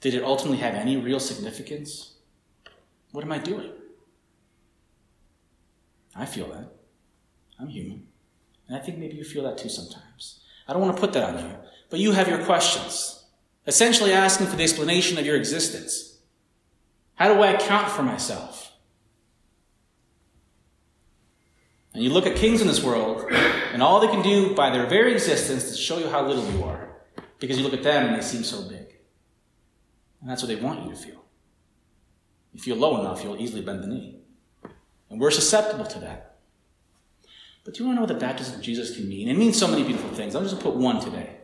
Did 0.00 0.14
it 0.14 0.22
ultimately 0.22 0.58
have 0.58 0.74
any 0.74 0.96
real 0.96 1.20
significance? 1.20 2.14
What 3.12 3.24
am 3.24 3.32
I 3.32 3.38
doing? 3.38 3.70
I 6.14 6.26
feel 6.26 6.48
that. 6.48 6.72
I'm 7.58 7.68
human. 7.68 8.06
And 8.68 8.76
I 8.76 8.80
think 8.80 8.98
maybe 8.98 9.16
you 9.16 9.24
feel 9.24 9.44
that 9.44 9.58
too 9.58 9.68
sometimes. 9.68 10.40
I 10.66 10.72
don't 10.72 10.82
want 10.82 10.96
to 10.96 11.00
put 11.00 11.12
that 11.14 11.34
on 11.34 11.44
you, 11.44 11.56
but 11.90 12.00
you 12.00 12.12
have 12.12 12.28
your 12.28 12.44
questions, 12.44 13.24
essentially 13.66 14.12
asking 14.12 14.46
for 14.46 14.56
the 14.56 14.62
explanation 14.62 15.18
of 15.18 15.26
your 15.26 15.36
existence. 15.36 16.18
How 17.14 17.32
do 17.32 17.40
I 17.40 17.52
account 17.52 17.90
for 17.90 18.02
myself? 18.02 18.72
And 21.94 22.02
you 22.02 22.10
look 22.10 22.26
at 22.26 22.36
kings 22.36 22.62
in 22.62 22.66
this 22.66 22.82
world, 22.82 23.30
and 23.30 23.82
all 23.82 24.00
they 24.00 24.06
can 24.06 24.22
do 24.22 24.54
by 24.54 24.70
their 24.70 24.86
very 24.86 25.12
existence 25.12 25.64
is 25.64 25.78
show 25.78 25.98
you 25.98 26.08
how 26.08 26.26
little 26.26 26.50
you 26.52 26.64
are. 26.64 26.96
Because 27.38 27.58
you 27.58 27.64
look 27.64 27.74
at 27.74 27.82
them 27.82 28.06
and 28.06 28.16
they 28.16 28.22
seem 28.22 28.44
so 28.44 28.62
big. 28.68 28.86
And 30.20 30.30
that's 30.30 30.42
what 30.42 30.48
they 30.48 30.56
want 30.56 30.84
you 30.84 30.90
to 30.90 30.96
feel. 30.96 31.24
If 32.54 32.66
you 32.66 32.74
feel 32.74 32.76
low 32.76 33.00
enough, 33.00 33.22
you'll 33.22 33.40
easily 33.40 33.62
bend 33.62 33.82
the 33.82 33.88
knee. 33.88 34.21
And 35.12 35.20
we're 35.20 35.30
susceptible 35.30 35.84
to 35.84 35.98
that. 36.00 36.36
But 37.64 37.74
do 37.74 37.82
you 37.82 37.86
want 37.86 37.96
to 37.96 38.00
know 38.00 38.12
what 38.12 38.20
the 38.20 38.26
baptism 38.26 38.56
of 38.56 38.62
Jesus 38.62 38.96
can 38.96 39.08
mean? 39.08 39.28
It 39.28 39.36
means 39.36 39.58
so 39.58 39.68
many 39.68 39.84
beautiful 39.84 40.08
things. 40.10 40.34
I'm 40.34 40.42
just 40.42 40.54
going 40.54 40.64
to 40.64 40.70
put 40.70 40.78
one 40.80 41.00
today. 41.00 41.36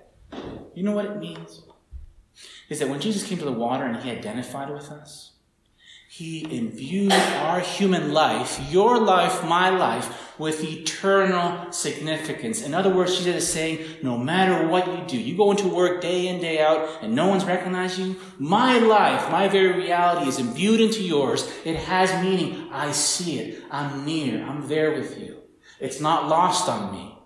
You 0.75 0.83
know 0.83 0.93
what 0.93 1.05
it 1.05 1.19
means? 1.19 1.63
Is 2.71 2.79
that 2.79 2.89
when 2.89 2.99
Jesus 2.99 3.29
came 3.29 3.37
to 3.39 3.45
the 3.45 3.53
water 3.53 3.85
and 3.85 4.03
he 4.03 4.11
identified 4.11 4.71
with 4.71 4.91
us, 4.91 5.33
he 6.09 6.57
imbued 6.57 7.13
our 7.13 7.61
human 7.61 8.15
life, 8.15 8.59
your 8.71 8.99
life, 8.99 9.45
my 9.45 9.69
life, 9.69 10.28
with 10.39 10.63
eternal 10.63 11.73
significance. 11.73 12.63
In 12.63 12.75
other 12.75 12.95
words, 12.95 13.19
Jesus 13.19 13.45
is 13.45 13.53
saying, 13.53 13.85
no 14.03 14.17
matter 14.17 14.67
what 14.67 14.87
you 14.87 15.05
do, 15.07 15.19
you 15.19 15.37
go 15.37 15.51
into 15.51 15.69
work 15.69 16.01
day 16.01 16.29
in, 16.29 16.41
day 16.41 16.61
out, 16.61 17.03
and 17.03 17.15
no 17.15 17.27
one's 17.27 17.45
recognizing 17.45 18.07
you, 18.07 18.17
my 18.39 18.79
life, 18.79 19.31
my 19.31 19.49
very 19.49 19.73
reality 19.73 20.29
is 20.29 20.39
imbued 20.39 20.81
into 20.81 21.03
yours. 21.03 21.51
It 21.65 21.77
has 21.77 22.23
meaning. 22.23 22.69
I 22.73 22.93
see 22.93 23.39
it. 23.41 23.65
I'm 23.71 24.05
near. 24.05 24.45
I'm 24.45 24.69
there 24.69 24.93
with 24.93 25.19
you. 25.19 25.39
It's 25.81 26.01
not 26.01 26.29
lost 26.29 26.69
on 26.69 26.93
me. 26.93 27.19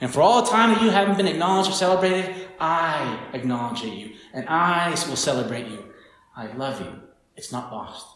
And 0.00 0.12
for 0.12 0.22
all 0.22 0.42
the 0.42 0.50
time 0.50 0.70
that 0.70 0.82
you 0.82 0.90
haven't 0.90 1.16
been 1.16 1.26
acknowledged 1.26 1.70
or 1.70 1.74
celebrated, 1.74 2.48
I 2.60 3.28
acknowledge 3.32 3.82
you, 3.82 4.14
and 4.32 4.48
I 4.48 4.90
will 4.90 5.16
celebrate 5.16 5.66
you. 5.66 5.84
I 6.36 6.52
love 6.52 6.80
you. 6.80 7.00
It's 7.36 7.52
not 7.52 7.72
lost. 7.72 8.06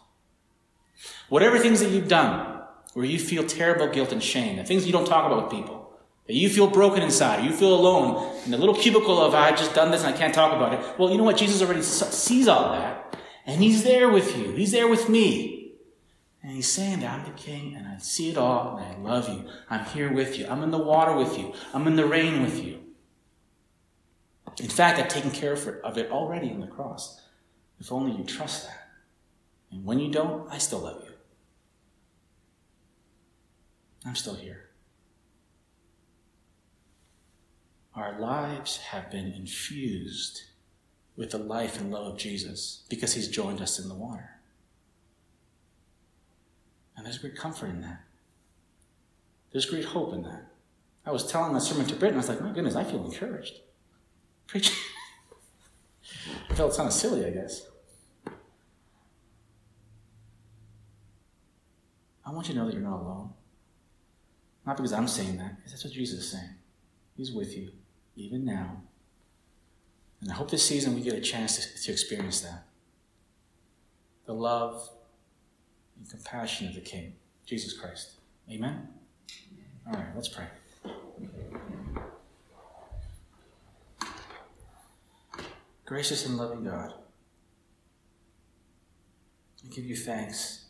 Whatever 1.29 1.59
things 1.59 1.81
that 1.81 1.90
you've 1.90 2.09
done 2.09 2.51
where 2.94 3.05
you 3.05 3.18
feel 3.18 3.44
terrible 3.44 3.88
guilt 3.88 4.12
and 4.12 4.22
shame, 4.22 4.57
the 4.57 4.64
things 4.64 4.87
you 4.87 4.92
don't 4.92 5.07
talk 5.07 5.26
about 5.26 5.44
with 5.44 5.52
people, 5.52 5.92
that 6.26 6.35
you 6.35 6.48
feel 6.48 6.68
broken 6.68 7.02
inside, 7.02 7.44
you 7.44 7.50
feel 7.50 7.74
alone 7.74 8.37
in 8.44 8.50
the 8.50 8.59
little 8.59 8.74
cubicle 8.74 9.20
of, 9.20 9.35
I've 9.35 9.59
just 9.59 9.74
done 9.74 9.90
this 9.90 10.05
and 10.05 10.14
I 10.14 10.16
can't 10.16 10.35
talk 10.35 10.55
about 10.55 10.74
it. 10.74 10.98
Well, 10.98 11.11
you 11.11 11.18
know 11.18 11.24
what? 11.24 11.37
Jesus 11.37 11.62
already 11.62 11.83
sees 11.83 12.48
all 12.48 12.72
that, 12.72 13.18
and 13.46 13.62
He's 13.62 13.83
there 13.83 14.09
with 14.09 14.37
you. 14.37 14.52
He's 14.52 14.72
there 14.72 14.88
with 14.88 15.09
me. 15.09 15.72
And 16.42 16.52
He's 16.52 16.70
saying 16.70 17.00
that 17.00 17.11
I'm 17.11 17.24
the 17.24 17.31
King, 17.38 17.74
and 17.76 17.87
I 17.87 17.98
see 17.98 18.31
it 18.31 18.37
all, 18.37 18.76
and 18.76 18.87
I 18.87 18.98
love 18.98 19.28
you. 19.28 19.48
I'm 19.70 19.85
here 19.87 20.12
with 20.12 20.38
you. 20.38 20.46
I'm 20.48 20.62
in 20.62 20.70
the 20.70 20.78
water 20.78 21.16
with 21.16 21.38
you. 21.38 21.55
I'm 21.72 21.87
in 21.87 21.96
the 21.96 22.07
rain 22.07 22.42
with 22.42 22.62
you. 22.62 22.81
In 24.61 24.68
fact, 24.68 24.98
I've 24.98 25.09
taken 25.09 25.31
care 25.31 25.52
of 25.52 25.98
it 25.98 26.11
already 26.11 26.50
on 26.50 26.61
the 26.61 26.66
cross. 26.66 27.20
If 27.81 27.90
only 27.90 28.12
you 28.12 28.24
trust 28.24 28.66
that. 28.66 28.88
And 29.70 29.85
when 29.85 29.98
you 29.98 30.12
don't, 30.12 30.48
I 30.52 30.59
still 30.59 30.81
love 30.81 31.02
you. 31.05 31.12
I'm 34.06 34.16
still 34.16 34.34
here. 34.34 34.68
Our 37.94 38.18
lives 38.18 38.78
have 38.78 39.10
been 39.10 39.32
infused 39.32 40.42
with 41.16 41.30
the 41.30 41.38
life 41.38 41.78
and 41.78 41.90
love 41.90 42.06
of 42.06 42.18
Jesus 42.18 42.82
because 42.88 43.14
he's 43.14 43.28
joined 43.28 43.60
us 43.60 43.78
in 43.78 43.88
the 43.88 43.94
water. 43.94 44.30
And 46.96 47.04
there's 47.04 47.18
great 47.18 47.36
comfort 47.36 47.68
in 47.68 47.82
that. 47.82 48.00
There's 49.52 49.66
great 49.66 49.84
hope 49.84 50.14
in 50.14 50.22
that. 50.22 50.46
I 51.04 51.10
was 51.10 51.30
telling 51.30 51.52
my 51.52 51.58
sermon 51.58 51.86
to 51.86 51.94
Britain, 51.96 52.16
I 52.16 52.18
was 52.18 52.28
like, 52.28 52.40
my 52.40 52.52
goodness, 52.52 52.76
I 52.76 52.84
feel 52.84 53.04
encouraged. 53.04 53.60
Preaching. 54.46 54.76
I 56.50 56.54
felt 56.54 56.76
kind 56.76 56.86
of 56.86 56.92
silly, 56.92 57.26
I 57.26 57.30
guess. 57.30 57.66
I 62.24 62.30
want 62.30 62.48
you 62.48 62.54
to 62.54 62.60
know 62.60 62.66
that 62.66 62.72
you're 62.72 62.82
not 62.82 63.00
alone. 63.00 63.30
Not 64.64 64.77
because 64.77 64.92
I'm 64.92 65.09
saying 65.09 65.38
that, 65.38 65.57
because 65.57 65.72
that's 65.72 65.85
what 65.85 65.92
Jesus 65.92 66.20
is 66.20 66.31
saying. 66.31 66.55
He's 67.16 67.33
with 67.33 67.57
you, 67.57 67.70
even 68.16 68.44
now. 68.44 68.83
And 70.20 70.31
I 70.31 70.35
hope 70.35 70.51
this 70.51 70.64
season 70.64 70.94
we 70.94 71.01
get 71.01 71.14
a 71.14 71.20
chance 71.20 71.57
to, 71.57 71.83
to 71.83 71.92
experience 71.92 72.40
that. 72.42 72.64
The 74.27 74.35
love 74.35 74.88
and 75.98 76.09
compassion 76.09 76.68
of 76.68 76.75
the 76.75 76.81
King, 76.81 77.14
Jesus 77.44 77.72
Christ. 77.72 78.12
Amen? 78.51 78.88
All 79.87 79.94
right, 79.94 80.14
let's 80.14 80.29
pray. 80.29 80.46
Gracious 85.85 86.25
and 86.25 86.38
loving 86.38 86.64
God, 86.64 86.94
I 89.64 89.75
give 89.75 89.85
you 89.85 89.96
thanks 89.96 90.66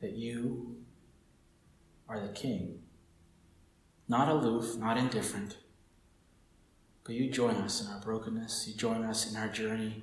that 0.00 0.12
you 0.12 0.76
are 2.08 2.20
the 2.20 2.32
King. 2.32 2.78
Not 4.10 4.28
aloof, 4.28 4.76
not 4.76 4.98
indifferent, 4.98 5.56
but 7.04 7.14
you 7.14 7.30
join 7.30 7.54
us 7.54 7.80
in 7.80 7.92
our 7.92 8.00
brokenness. 8.00 8.66
You 8.66 8.74
join 8.74 9.04
us 9.04 9.30
in 9.30 9.36
our 9.36 9.46
journey, 9.46 10.02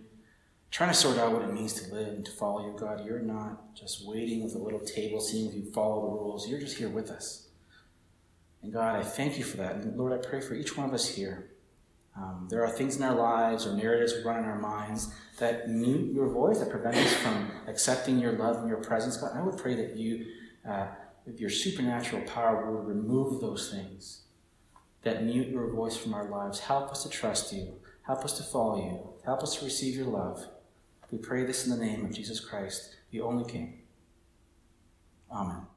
trying 0.72 0.92
to 0.92 0.96
sort 0.96 1.18
out 1.18 1.34
what 1.34 1.42
it 1.42 1.54
means 1.54 1.74
to 1.74 1.94
live 1.94 2.08
and 2.08 2.26
to 2.26 2.32
follow 2.32 2.66
you, 2.66 2.80
God. 2.80 3.06
You're 3.06 3.20
not 3.20 3.76
just 3.76 4.08
waiting 4.08 4.46
with 4.46 4.56
a 4.56 4.60
little 4.60 4.80
table, 4.80 5.20
seeing 5.20 5.50
if 5.50 5.56
you 5.56 5.70
follow 5.74 6.00
the 6.00 6.08
rules. 6.08 6.48
You're 6.48 6.62
just 6.62 6.78
here 6.78 6.88
with 6.88 7.12
us. 7.12 7.50
And 8.64 8.72
God, 8.72 8.96
I 8.96 9.04
thank 9.04 9.38
you 9.38 9.44
for 9.44 9.58
that. 9.58 9.76
And 9.76 9.98
Lord, 9.98 10.14
I 10.14 10.26
pray 10.26 10.40
for 10.40 10.54
each 10.54 10.78
one 10.78 10.88
of 10.88 10.94
us 10.94 11.10
here. 11.10 11.50
Um, 12.16 12.48
there 12.50 12.64
are 12.64 12.70
things 12.70 12.96
in 12.96 13.04
our 13.04 13.14
lives 13.14 13.68
or 13.68 13.76
narratives 13.76 14.14
we 14.14 14.24
run 14.24 14.40
in 14.40 14.46
our 14.46 14.58
minds 14.58 15.14
that 15.40 15.70
mute 15.70 16.14
your 16.14 16.30
voice, 16.30 16.60
that 16.60 16.70
prevent 16.70 16.96
us 16.96 17.14
from 17.16 17.52
accepting 17.68 18.20
your 18.20 18.32
love 18.32 18.56
and 18.56 18.70
your 18.70 18.82
presence. 18.82 19.18
God, 19.18 19.32
I 19.36 19.42
would 19.42 19.58
pray 19.58 19.76
that 19.76 19.98
you, 19.98 20.28
uh, 20.66 20.88
with 21.28 21.40
your 21.40 21.50
supernatural 21.50 22.24
power, 22.24 22.72
would 22.72 22.88
remove 22.88 23.42
those 23.42 23.70
things 23.70 24.22
that 25.04 25.24
mute 25.24 25.50
your 25.50 25.70
voice 25.72 25.96
from 25.96 26.14
our 26.14 26.30
lives. 26.30 26.60
Help 26.60 26.90
us 26.90 27.04
to 27.04 27.10
trust 27.10 27.54
you. 27.54 27.74
Help 28.04 28.24
us 28.24 28.38
to 28.38 28.44
follow 28.44 28.78
you. 28.78 29.10
Help 29.26 29.44
us 29.44 29.58
to 29.58 29.66
receive 29.66 29.96
your 29.96 30.08
love. 30.08 30.48
We 31.12 31.18
pray 31.18 31.44
this 31.44 31.68
in 31.68 31.78
the 31.78 31.86
name 31.86 32.06
of 32.06 32.14
Jesus 32.14 32.40
Christ, 32.40 32.96
the 33.12 33.22
only 33.22 33.50
King. 33.50 33.82
Amen. 35.32 35.68